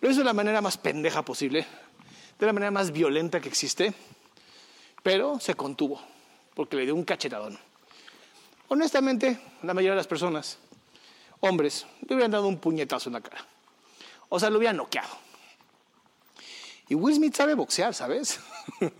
Lo 0.00 0.10
hizo 0.10 0.20
de 0.20 0.26
la 0.26 0.32
manera 0.32 0.60
más 0.60 0.76
pendeja 0.76 1.24
posible, 1.24 1.66
de 2.38 2.46
la 2.46 2.52
manera 2.52 2.70
más 2.70 2.92
violenta 2.92 3.40
que 3.40 3.48
existe, 3.48 3.94
pero 5.02 5.40
se 5.40 5.54
contuvo, 5.54 6.00
porque 6.54 6.76
le 6.76 6.84
dio 6.84 6.94
un 6.94 7.04
cachetadón. 7.04 7.58
Honestamente, 8.68 9.40
la 9.62 9.74
mayoría 9.74 9.92
de 9.92 9.96
las 9.96 10.06
personas, 10.06 10.58
hombres, 11.40 11.86
le 12.06 12.14
hubieran 12.14 12.30
dado 12.30 12.46
un 12.46 12.58
puñetazo 12.58 13.08
en 13.08 13.14
la 13.14 13.20
cara. 13.20 13.44
O 14.28 14.38
sea, 14.38 14.50
lo 14.50 14.58
hubieran 14.58 14.76
noqueado. 14.76 15.16
Y 16.88 16.94
Will 16.94 17.16
Smith 17.16 17.34
sabe 17.34 17.54
boxear, 17.54 17.94
¿sabes? 17.94 18.38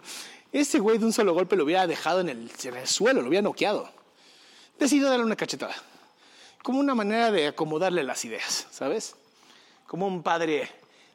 Ese 0.57 0.79
güey 0.79 0.97
de 0.97 1.05
un 1.05 1.13
solo 1.13 1.35
golpe 1.35 1.55
lo 1.55 1.65
hubiera 1.65 1.87
dejado 1.87 2.21
en 2.21 2.31
el, 2.31 2.51
en 2.65 2.77
el 2.77 2.89
suelo, 2.89 3.21
lo 3.21 3.29
hubiera 3.29 3.43
noqueado. 3.43 3.91
Decidió 4.79 5.11
darle 5.11 5.23
una 5.23 5.37
cachetada. 5.37 5.75
Como 6.63 6.81
una 6.81 6.95
manera 6.95 7.31
de 7.31 7.49
acomodarle 7.49 8.03
las 8.03 8.25
ideas, 8.25 8.67
¿sabes? 8.71 9.17
Como 9.87 10.07
un 10.07 10.23
padre 10.23 10.71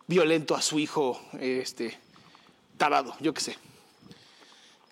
violento 0.05 0.53
a 0.53 0.61
su 0.61 0.77
hijo, 0.77 1.19
este, 1.39 1.97
tarado, 2.77 3.15
yo 3.19 3.33
qué 3.33 3.41
sé. 3.41 3.57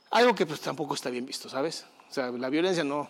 Algo 0.10 0.34
que 0.34 0.48
pues 0.48 0.62
tampoco 0.62 0.96
está 0.96 1.12
bien 1.12 1.28
visto, 1.28 1.48
¿sabes? 1.48 1.86
O 2.10 2.12
sea, 2.12 2.32
la 2.32 2.50
violencia 2.50 2.84
no, 2.84 3.08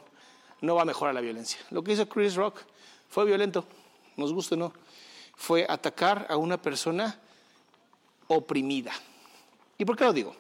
no 0.59 0.75
va 0.75 0.81
a 0.81 0.85
mejorar 0.85 1.15
la 1.15 1.21
violencia. 1.21 1.57
Lo 1.69 1.85
que 1.85 1.93
hizo 1.93 2.09
Chris 2.09 2.35
Rock 2.35 2.59
fue 3.07 3.23
violento, 3.23 3.63
nos 4.17 4.33
gusta 4.33 4.55
o 4.55 4.57
no. 4.57 4.73
Fue 5.37 5.65
atacar 5.69 6.27
a 6.29 6.35
una 6.35 6.61
persona 6.61 7.17
oprimida. 8.27 8.91
¿Y 9.77 9.85
por 9.85 9.95
qué 9.95 10.03
lo 10.03 10.11
digo? 10.11 10.35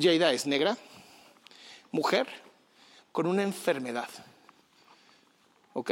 Jada 0.00 0.32
es 0.32 0.46
negra, 0.46 0.78
mujer, 1.92 2.26
con 3.12 3.26
una 3.26 3.42
enfermedad. 3.42 4.08
¿Ok? 5.74 5.90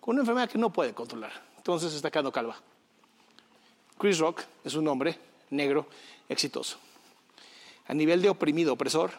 Con 0.00 0.14
una 0.14 0.22
enfermedad 0.22 0.48
que 0.48 0.58
no 0.58 0.72
puede 0.72 0.94
controlar. 0.94 1.32
Entonces 1.56 1.92
está 1.92 2.10
quedando 2.10 2.32
calva. 2.32 2.56
Chris 3.98 4.18
Rock 4.18 4.42
es 4.64 4.74
un 4.74 4.86
hombre 4.88 5.18
negro 5.50 5.86
exitoso. 6.28 6.78
A 7.86 7.94
nivel 7.94 8.22
de 8.22 8.30
oprimido, 8.30 8.72
opresor, 8.72 9.10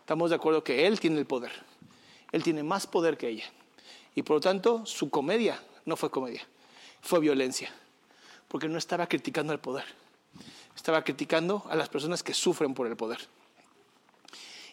estamos 0.00 0.30
de 0.30 0.36
acuerdo 0.36 0.64
que 0.64 0.86
él 0.86 0.98
tiene 0.98 1.18
el 1.18 1.26
poder. 1.26 1.52
Él 2.32 2.42
tiene 2.42 2.62
más 2.62 2.86
poder 2.86 3.18
que 3.18 3.28
ella. 3.28 3.44
Y 4.14 4.22
por 4.22 4.36
lo 4.36 4.40
tanto, 4.40 4.86
su 4.86 5.10
comedia 5.10 5.62
no 5.84 5.96
fue 5.96 6.10
comedia, 6.10 6.46
fue 7.00 7.20
violencia. 7.20 7.70
Porque 8.48 8.68
no 8.68 8.78
estaba 8.78 9.06
criticando 9.06 9.52
el 9.52 9.60
poder, 9.60 9.84
estaba 10.76 11.04
criticando 11.04 11.64
a 11.68 11.76
las 11.76 11.88
personas 11.88 12.22
que 12.22 12.34
sufren 12.34 12.74
por 12.74 12.86
el 12.86 12.96
poder. 12.96 13.20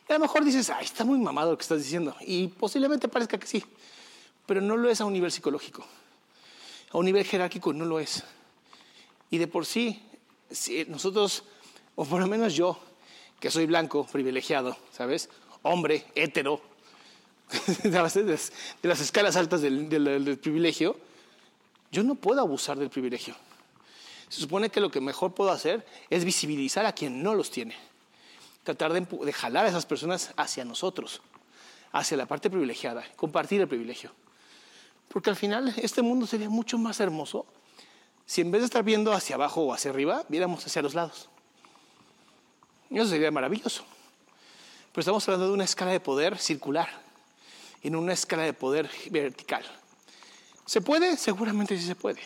Y 0.07 0.11
a 0.11 0.15
lo 0.15 0.21
mejor 0.21 0.43
dices, 0.43 0.69
ay, 0.69 0.85
está 0.85 1.05
muy 1.05 1.19
mamado 1.19 1.51
lo 1.51 1.57
que 1.57 1.61
estás 1.61 1.79
diciendo. 1.79 2.15
Y 2.21 2.47
posiblemente 2.47 3.07
parezca 3.07 3.37
que 3.37 3.47
sí, 3.47 3.63
pero 4.45 4.61
no 4.61 4.75
lo 4.75 4.89
es 4.89 5.01
a 5.01 5.05
un 5.05 5.13
nivel 5.13 5.31
psicológico. 5.31 5.85
A 6.91 6.97
un 6.97 7.05
nivel 7.05 7.23
jerárquico 7.25 7.73
no 7.73 7.85
lo 7.85 7.99
es. 7.99 8.23
Y 9.29 9.37
de 9.37 9.47
por 9.47 9.65
sí, 9.65 10.01
nosotros, 10.87 11.43
o 11.95 12.05
por 12.05 12.19
lo 12.19 12.27
menos 12.27 12.55
yo, 12.55 12.79
que 13.39 13.51
soy 13.51 13.67
blanco, 13.67 14.05
privilegiado, 14.05 14.75
¿sabes? 14.91 15.29
Hombre, 15.61 16.05
hétero, 16.15 16.61
de 17.83 18.39
las 18.83 19.01
escalas 19.01 19.35
altas 19.35 19.61
del, 19.61 20.39
privilegio, 20.41 20.97
yo 21.91 22.03
no 22.03 22.15
puedo 22.15 22.41
abusar 22.41 22.77
del 22.77 22.89
privilegio. 22.89 23.35
Se 24.29 24.41
supone 24.41 24.69
que 24.69 24.79
lo 24.79 24.91
que 24.91 25.01
mejor 25.01 25.33
puedo 25.33 25.51
hacer 25.51 25.85
es 26.09 26.23
visibilizar 26.23 26.85
a 26.85 26.93
quien 26.93 27.21
no 27.23 27.35
los 27.35 27.51
tiene. 27.51 27.75
Tratar 28.63 28.93
de, 28.93 29.01
de 29.01 29.33
jalar 29.33 29.65
a 29.65 29.69
esas 29.69 29.85
personas 29.85 30.31
hacia 30.37 30.63
nosotros, 30.63 31.21
hacia 31.91 32.15
la 32.15 32.27
parte 32.27 32.49
privilegiada, 32.49 33.03
compartir 33.15 33.59
el 33.61 33.67
privilegio. 33.67 34.11
Porque 35.07 35.31
al 35.31 35.35
final 35.35 35.73
este 35.77 36.01
mundo 36.01 36.27
sería 36.27 36.49
mucho 36.49 36.77
más 36.77 36.99
hermoso 36.99 37.47
si 38.29 38.41
en 38.41 38.51
vez 38.51 38.61
de 38.61 38.65
estar 38.65 38.83
viendo 38.83 39.11
hacia 39.11 39.35
abajo 39.35 39.61
o 39.61 39.73
hacia 39.73 39.89
arriba, 39.89 40.23
viéramos 40.29 40.63
hacia 40.63 40.83
los 40.83 40.93
lados. 40.93 41.29
Eso 42.91 43.07
sería 43.07 43.31
maravilloso. 43.31 43.83
Pero 44.91 45.01
estamos 45.01 45.27
hablando 45.27 45.47
de 45.47 45.53
una 45.53 45.63
escala 45.63 45.91
de 45.91 45.99
poder 45.99 46.37
circular 46.37 46.89
en 47.81 47.95
una 47.95 48.13
escala 48.13 48.43
de 48.43 48.53
poder 48.53 48.87
vertical. 49.09 49.63
¿Se 50.65 50.79
puede? 50.79 51.17
Seguramente 51.17 51.75
sí 51.75 51.87
se 51.87 51.95
puede. 51.95 52.21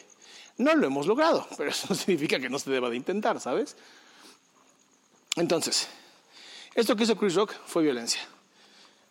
No 0.57 0.75
lo 0.75 0.87
hemos 0.87 1.07
logrado, 1.07 1.47
pero 1.57 1.69
eso 1.69 1.87
no 1.89 1.95
significa 1.95 2.39
que 2.39 2.49
no 2.49 2.59
se 2.59 2.69
deba 2.71 2.89
de 2.89 2.97
intentar, 2.97 3.39
¿sabes? 3.39 3.75
Entonces, 5.35 5.87
esto 6.75 6.95
que 6.95 7.03
hizo 7.03 7.17
Chris 7.17 7.35
Rock 7.35 7.53
fue 7.65 7.83
violencia. 7.83 8.21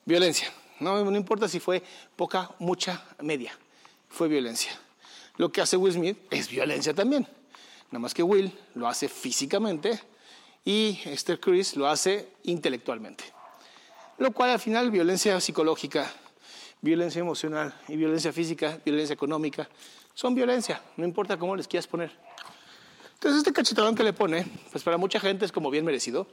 Violencia. 0.04 0.52
No, 0.80 1.04
no 1.04 1.16
importa 1.16 1.48
si 1.48 1.60
fue 1.60 1.82
poca, 2.16 2.50
mucha, 2.58 3.04
media. 3.20 3.56
Fue 4.08 4.28
violencia. 4.28 4.72
Lo 5.36 5.50
que 5.50 5.60
hace 5.60 5.76
Will 5.76 5.92
Smith 5.92 6.18
es 6.30 6.48
violencia 6.48 6.94
también. 6.94 7.26
Nada 7.90 8.00
más 8.00 8.14
que 8.14 8.22
Will 8.22 8.52
lo 8.74 8.88
hace 8.88 9.08
físicamente 9.08 10.00
y 10.64 11.00
este 11.04 11.38
Chris 11.38 11.76
lo 11.76 11.88
hace 11.88 12.28
intelectualmente. 12.44 13.24
Lo 14.18 14.32
cual 14.32 14.50
al 14.50 14.60
final 14.60 14.90
violencia 14.90 15.40
psicológica 15.40 16.12
violencia 16.82 17.20
emocional 17.20 17.72
y 17.88 17.96
violencia 17.96 18.32
física, 18.32 18.78
violencia 18.84 19.14
económica, 19.14 19.68
son 20.14 20.34
violencia, 20.34 20.82
no 20.96 21.04
importa 21.04 21.36
cómo 21.36 21.56
les 21.56 21.66
quieras 21.66 21.86
poner. 21.86 22.10
Entonces 23.14 23.38
este 23.38 23.52
cachetadón 23.52 23.94
que 23.94 24.02
le 24.02 24.12
pone, 24.12 24.46
pues 24.70 24.82
para 24.82 24.96
mucha 24.96 25.20
gente 25.20 25.44
es 25.44 25.52
como 25.52 25.70
bien 25.70 25.84
merecido. 25.84 26.26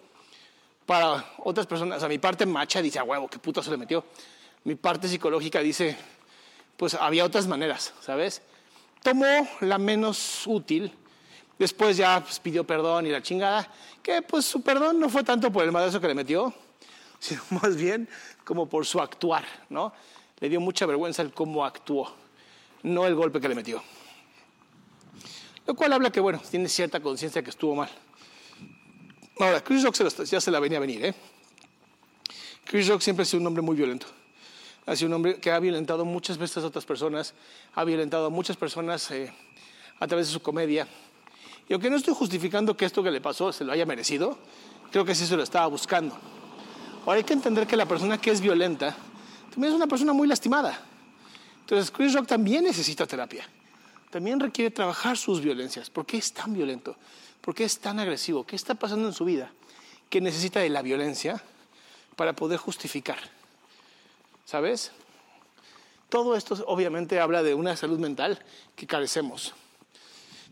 Para 0.85 1.23
otras 1.37 1.67
personas, 1.67 2.01
a 2.01 2.07
mi 2.07 2.17
parte 2.17 2.45
macha 2.45 2.81
dice, 2.81 2.97
a 2.99 3.03
huevo, 3.03 3.27
qué 3.27 3.37
puta 3.37 3.61
se 3.61 3.69
le 3.69 3.77
metió. 3.77 4.03
Mi 4.63 4.75
parte 4.75 5.07
psicológica 5.07 5.59
dice, 5.59 5.95
pues 6.77 6.95
había 6.95 7.25
otras 7.25 7.47
maneras, 7.47 7.93
¿sabes? 8.01 8.41
Tomó 9.03 9.47
la 9.61 9.77
menos 9.77 10.47
útil, 10.47 10.91
después 11.59 11.95
ya 11.95 12.21
pues, 12.21 12.39
pidió 12.39 12.65
perdón 12.65 13.05
y 13.05 13.09
la 13.11 13.21
chingada, 13.21 13.71
que 14.01 14.21
pues 14.21 14.45
su 14.45 14.61
perdón 14.61 14.99
no 14.99 15.09
fue 15.09 15.23
tanto 15.23 15.51
por 15.51 15.63
el 15.63 15.71
madrazo 15.71 16.01
que 16.01 16.07
le 16.07 16.15
metió, 16.15 16.53
sino 17.19 17.41
más 17.61 17.75
bien 17.75 18.09
como 18.43 18.67
por 18.67 18.85
su 18.85 18.99
actuar, 18.99 19.45
¿no? 19.69 19.93
le 20.39 20.49
dio 20.49 20.59
mucha 20.59 20.85
vergüenza 20.85 21.21
el 21.21 21.33
cómo 21.33 21.65
actuó, 21.65 22.13
no 22.83 23.05
el 23.05 23.15
golpe 23.15 23.39
que 23.39 23.49
le 23.49 23.55
metió. 23.55 23.81
Lo 25.65 25.75
cual 25.75 25.93
habla 25.93 26.11
que, 26.11 26.19
bueno, 26.19 26.41
tiene 26.49 26.67
cierta 26.67 26.99
conciencia 26.99 27.43
que 27.43 27.49
estuvo 27.49 27.75
mal. 27.75 27.89
Ahora, 29.39 29.63
Chris 29.63 29.83
Rock 29.83 29.95
ya 30.25 30.41
se 30.41 30.51
la 30.51 30.59
venía 30.59 30.77
a 30.77 30.81
venir, 30.81 31.05
¿eh? 31.05 31.13
Chris 32.65 32.87
Rock 32.87 33.01
siempre 33.01 33.23
ha 33.23 33.25
sido 33.25 33.41
un 33.41 33.47
hombre 33.47 33.61
muy 33.61 33.75
violento. 33.75 34.07
Ha 34.85 34.95
sido 34.95 35.07
un 35.07 35.13
hombre 35.13 35.39
que 35.39 35.51
ha 35.51 35.59
violentado 35.59 36.05
muchas 36.05 36.37
veces 36.37 36.63
a 36.63 36.67
otras 36.67 36.85
personas, 36.85 37.33
ha 37.75 37.83
violentado 37.83 38.27
a 38.27 38.29
muchas 38.29 38.57
personas 38.57 39.09
eh, 39.11 39.31
a 39.99 40.07
través 40.07 40.27
de 40.27 40.33
su 40.33 40.41
comedia. 40.41 40.87
Y 41.67 41.73
aunque 41.73 41.89
no 41.89 41.97
estoy 41.97 42.13
justificando 42.15 42.75
que 42.75 42.85
esto 42.85 43.03
que 43.03 43.11
le 43.11 43.21
pasó 43.21 43.53
se 43.53 43.63
lo 43.63 43.71
haya 43.71 43.85
merecido, 43.85 44.37
creo 44.91 45.05
que 45.05 45.13
sí 45.13 45.25
se 45.25 45.37
lo 45.37 45.43
estaba 45.43 45.67
buscando. 45.67 46.17
Ahora 47.05 47.17
hay 47.17 47.23
que 47.23 47.33
entender 47.33 47.67
que 47.67 47.77
la 47.77 47.85
persona 47.85 48.19
que 48.19 48.31
es 48.31 48.41
violenta 48.41 48.95
también 49.51 49.73
es 49.73 49.75
una 49.75 49.87
persona 49.87 50.13
muy 50.13 50.27
lastimada. 50.27 50.79
Entonces, 51.69 51.91
Chris 51.91 52.15
Rock 52.15 52.25
también 52.25 52.63
necesita 52.63 53.05
terapia. 53.05 53.47
También 54.09 54.39
requiere 54.39 54.71
trabajar 54.71 55.15
sus 55.17 55.39
violencias. 55.39 55.91
¿Por 55.91 56.03
qué 56.03 56.17
es 56.17 56.33
tan 56.33 56.51
violento? 56.51 56.95
¿Por 57.41 57.53
qué 57.53 57.63
es 57.63 57.77
tan 57.77 57.99
agresivo? 57.99 58.43
¿Qué 58.43 58.55
está 58.55 58.73
pasando 58.73 59.07
en 59.07 59.13
su 59.13 59.23
vida? 59.23 59.51
Que 60.09 60.19
necesita 60.19 60.61
de 60.61 60.69
la 60.69 60.81
violencia 60.81 61.43
para 62.15 62.33
poder 62.33 62.57
justificar. 62.57 63.19
¿Sabes? 64.45 64.91
Todo 66.09 66.35
esto 66.35 66.63
obviamente 66.65 67.19
habla 67.19 67.43
de 67.43 67.53
una 67.53 67.75
salud 67.75 67.99
mental 67.99 68.43
que 68.75 68.87
carecemos. 68.87 69.53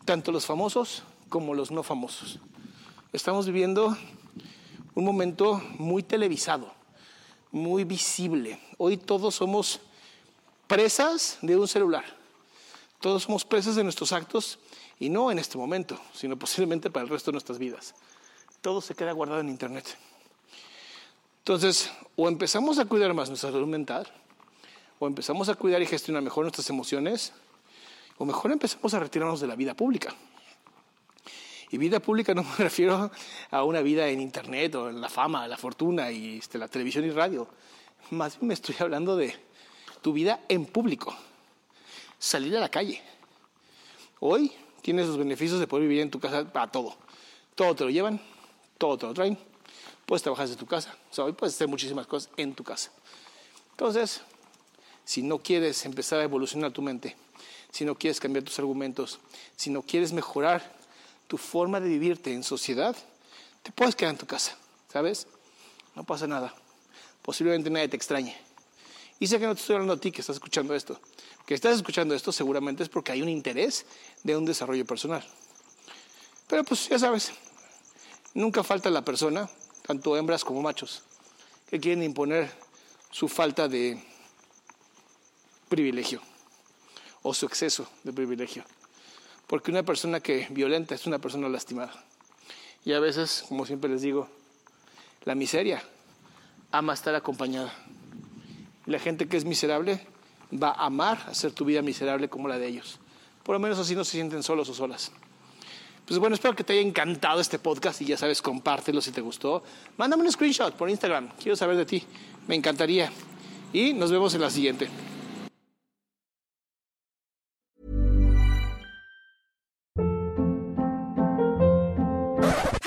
Tanto 0.06 0.32
los 0.32 0.46
famosos 0.46 1.02
como 1.30 1.56
los 1.56 1.72
no 1.72 1.82
famosos. 1.82 2.38
Estamos 3.12 3.48
viviendo 3.48 3.98
un 4.94 5.04
momento 5.04 5.64
muy 5.80 6.04
televisado 6.04 6.78
muy 7.52 7.84
visible. 7.84 8.60
Hoy 8.78 8.98
todos 8.98 9.36
somos 9.36 9.80
presas 10.68 11.38
de 11.42 11.56
un 11.56 11.68
celular. 11.68 12.06
Todos 13.00 13.24
somos 13.24 13.46
presas 13.46 13.76
de 13.76 13.84
nuestros 13.84 14.12
actos 14.12 14.60
y 15.00 15.10
no 15.10 15.32
en 15.32 15.40
este 15.40 15.58
momento, 15.58 16.00
sino 16.14 16.38
posiblemente 16.38 16.90
para 16.90 17.04
el 17.04 17.10
resto 17.10 17.32
de 17.32 17.34
nuestras 17.34 17.58
vidas. 17.58 17.96
Todo 18.62 18.82
se 18.82 18.96
queda 18.96 19.12
guardado 19.12 19.40
en 19.40 19.50
Internet. 19.50 19.98
Entonces, 21.40 21.90
o 22.16 22.28
empezamos 22.28 22.80
a 22.80 22.86
cuidar 22.86 23.14
más 23.14 23.30
nuestra 23.30 23.52
salud 23.52 23.68
mental, 23.68 24.08
o 25.00 25.08
empezamos 25.08 25.48
a 25.48 25.56
cuidar 25.56 25.82
y 25.82 25.86
gestionar 25.86 26.22
mejor 26.22 26.44
nuestras 26.44 26.70
emociones, 26.70 27.32
o 28.18 28.26
mejor 28.26 28.52
empezamos 28.52 28.94
a 28.94 29.00
retirarnos 29.00 29.40
de 29.40 29.48
la 29.48 29.56
vida 29.56 29.74
pública. 29.74 30.14
Y 31.70 31.78
vida 31.78 32.00
pública 32.00 32.34
no 32.34 32.44
me 32.44 32.56
refiero 32.58 33.12
a 33.52 33.64
una 33.64 33.82
vida 33.82 34.08
en 34.08 34.20
Internet 34.20 34.76
o 34.76 34.90
en 34.90 35.00
la 35.00 35.10
fama, 35.10 35.48
la 35.48 35.58
fortuna 35.58 36.12
y 36.12 36.40
este, 36.40 36.58
la 36.58 36.68
televisión 36.68 37.06
y 37.06 37.12
radio. 37.12 37.48
Más 38.12 38.38
bien 38.38 38.48
me 38.48 38.54
estoy 38.54 38.76
hablando 38.80 39.16
de 39.16 39.47
tu 40.02 40.14
vida 40.14 40.42
en 40.48 40.66
público. 40.66 41.16
Salir 42.20 42.56
a 42.58 42.60
la 42.60 42.70
calle. 42.70 43.02
Hoy 44.20 44.52
tienes 44.82 45.08
los 45.08 45.18
beneficios 45.18 45.60
de 45.60 45.68
poder 45.68 45.88
vivir 45.88 46.02
en 46.02 46.12
tu 46.12 46.20
casa 46.20 46.46
para 46.52 46.72
todo. 46.72 46.96
Todo 47.56 47.76
te 47.76 47.84
lo 47.84 47.90
llevan, 47.90 48.20
todo 48.78 48.98
te 48.98 49.06
lo 49.06 49.14
traen. 49.14 49.38
Puedes 50.06 50.24
trabajar 50.24 50.48
desde 50.48 50.60
tu 50.60 50.66
casa. 50.66 50.96
O 51.12 51.14
sea, 51.14 51.26
hoy 51.26 51.34
puedes 51.34 51.56
hacer 51.56 51.68
muchísimas 51.68 52.08
cosas 52.08 52.32
en 52.38 52.54
tu 52.54 52.64
casa. 52.64 52.92
Entonces, 53.72 54.22
si 55.06 55.22
no 55.22 55.40
quieres 55.40 55.86
empezar 55.86 56.20
a 56.20 56.24
evolucionar 56.24 56.72
tu 56.72 56.82
mente, 56.82 57.16
si 57.72 57.86
no 57.86 57.96
quieres 57.96 58.20
cambiar 58.20 58.44
tus 58.44 58.58
argumentos, 58.60 59.20
si 59.56 59.70
no 59.70 59.82
quieres 59.82 60.14
mejorar 60.14 60.76
tu 61.28 61.38
forma 61.38 61.80
de 61.80 61.90
vivirte 61.90 62.34
en 62.34 62.44
sociedad, 62.44 62.96
te 63.64 63.72
puedes 63.72 63.96
quedar 63.96 64.14
en 64.14 64.18
tu 64.18 64.26
casa, 64.26 64.58
¿sabes? 64.92 65.28
No 65.96 66.04
pasa 66.04 66.26
nada. 66.28 66.54
Posiblemente 67.22 67.70
nadie 67.70 67.90
te 67.90 67.98
extrañe. 67.98 68.47
Y 69.20 69.28
sé 69.28 69.40
que 69.40 69.48
no 69.48 69.56
te 69.56 69.62
estoy 69.62 69.76
hablando 69.76 69.94
a 69.94 69.98
ti 70.00 70.12
que 70.12 70.22
estás 70.22 70.36
escuchando 70.36 70.76
esto. 70.76 71.00
Que 71.46 71.54
estás 71.54 71.76
escuchando 71.76 72.14
esto 72.14 72.32
seguramente 72.32 72.84
es 72.84 72.90
porque 72.90 73.12
hay 73.12 73.22
un 73.22 73.30
interés 73.30 73.86
de 74.24 74.38
un 74.38 74.46
desarrollo 74.46 74.86
personal. 74.86 75.26
Pero 76.48 76.64
pues 76.64 76.88
ya 76.90 77.00
sabes, 77.00 77.32
nunca 78.34 78.64
falta 78.64 78.90
la 78.90 79.04
persona, 79.04 79.50
tanto 79.86 80.16
hembras 80.16 80.46
como 80.46 80.62
machos, 80.62 81.04
que 81.70 81.80
quieren 81.80 82.04
imponer 82.04 82.52
su 83.12 83.28
falta 83.28 83.68
de 83.68 84.02
privilegio 85.68 86.22
o 87.24 87.34
su 87.34 87.46
exceso 87.46 87.90
de 88.04 88.14
privilegio. 88.14 88.64
Porque 89.48 89.72
una 89.72 89.84
persona 89.84 90.20
que 90.20 90.48
violenta 90.50 90.96
es 90.96 91.08
una 91.08 91.20
persona 91.20 91.50
lastimada. 91.50 92.06
Y 92.86 92.94
a 92.94 93.00
veces, 93.00 93.44
como 93.48 93.66
siempre 93.66 93.90
les 93.90 94.02
digo, 94.02 94.30
la 95.26 95.36
miseria 95.36 95.84
ama 96.72 96.94
estar 96.94 97.16
acompañada. 97.16 97.74
La 98.88 99.00
gente 99.00 99.28
que 99.28 99.38
es 99.38 99.46
miserable 99.46 100.00
va 100.52 100.70
a 100.70 100.86
amar 100.86 101.26
hacer 101.28 101.52
tu 101.52 101.66
vida 101.66 101.82
miserable 101.82 102.30
como 102.30 102.48
la 102.48 102.58
de 102.58 102.68
ellos. 102.68 103.00
Por 103.44 103.54
lo 103.54 103.60
menos 103.60 103.78
así 103.78 103.96
no 103.96 104.04
se 104.04 104.12
sienten 104.12 104.44
solos 104.44 104.70
o 104.70 104.74
solas. 104.74 105.12
Pues 106.06 106.20
bueno, 106.20 106.36
espero 106.36 106.56
que 106.56 106.64
te 106.64 106.72
haya 106.72 106.82
encantado 106.82 107.42
este 107.42 107.60
podcast 107.60 108.02
y 108.02 108.06
ya 108.06 108.16
sabes, 108.18 108.42
compártelo 108.42 109.02
si 109.02 109.12
te 109.12 109.20
gustó. 109.20 109.62
Mándame 109.98 110.24
un 110.24 110.32
screenshot 110.32 110.74
por 110.74 110.90
Instagram, 110.90 111.30
quiero 111.38 111.58
saber 111.58 111.76
de 111.76 111.86
ti, 111.86 112.04
me 112.48 112.56
encantaría. 112.56 113.12
Y 113.74 113.94
nos 113.94 114.10
vemos 114.10 114.34
en 114.34 114.42
la 114.42 114.50
siguiente. 114.50 114.88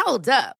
Hold 0.07 0.29
up. 0.29 0.60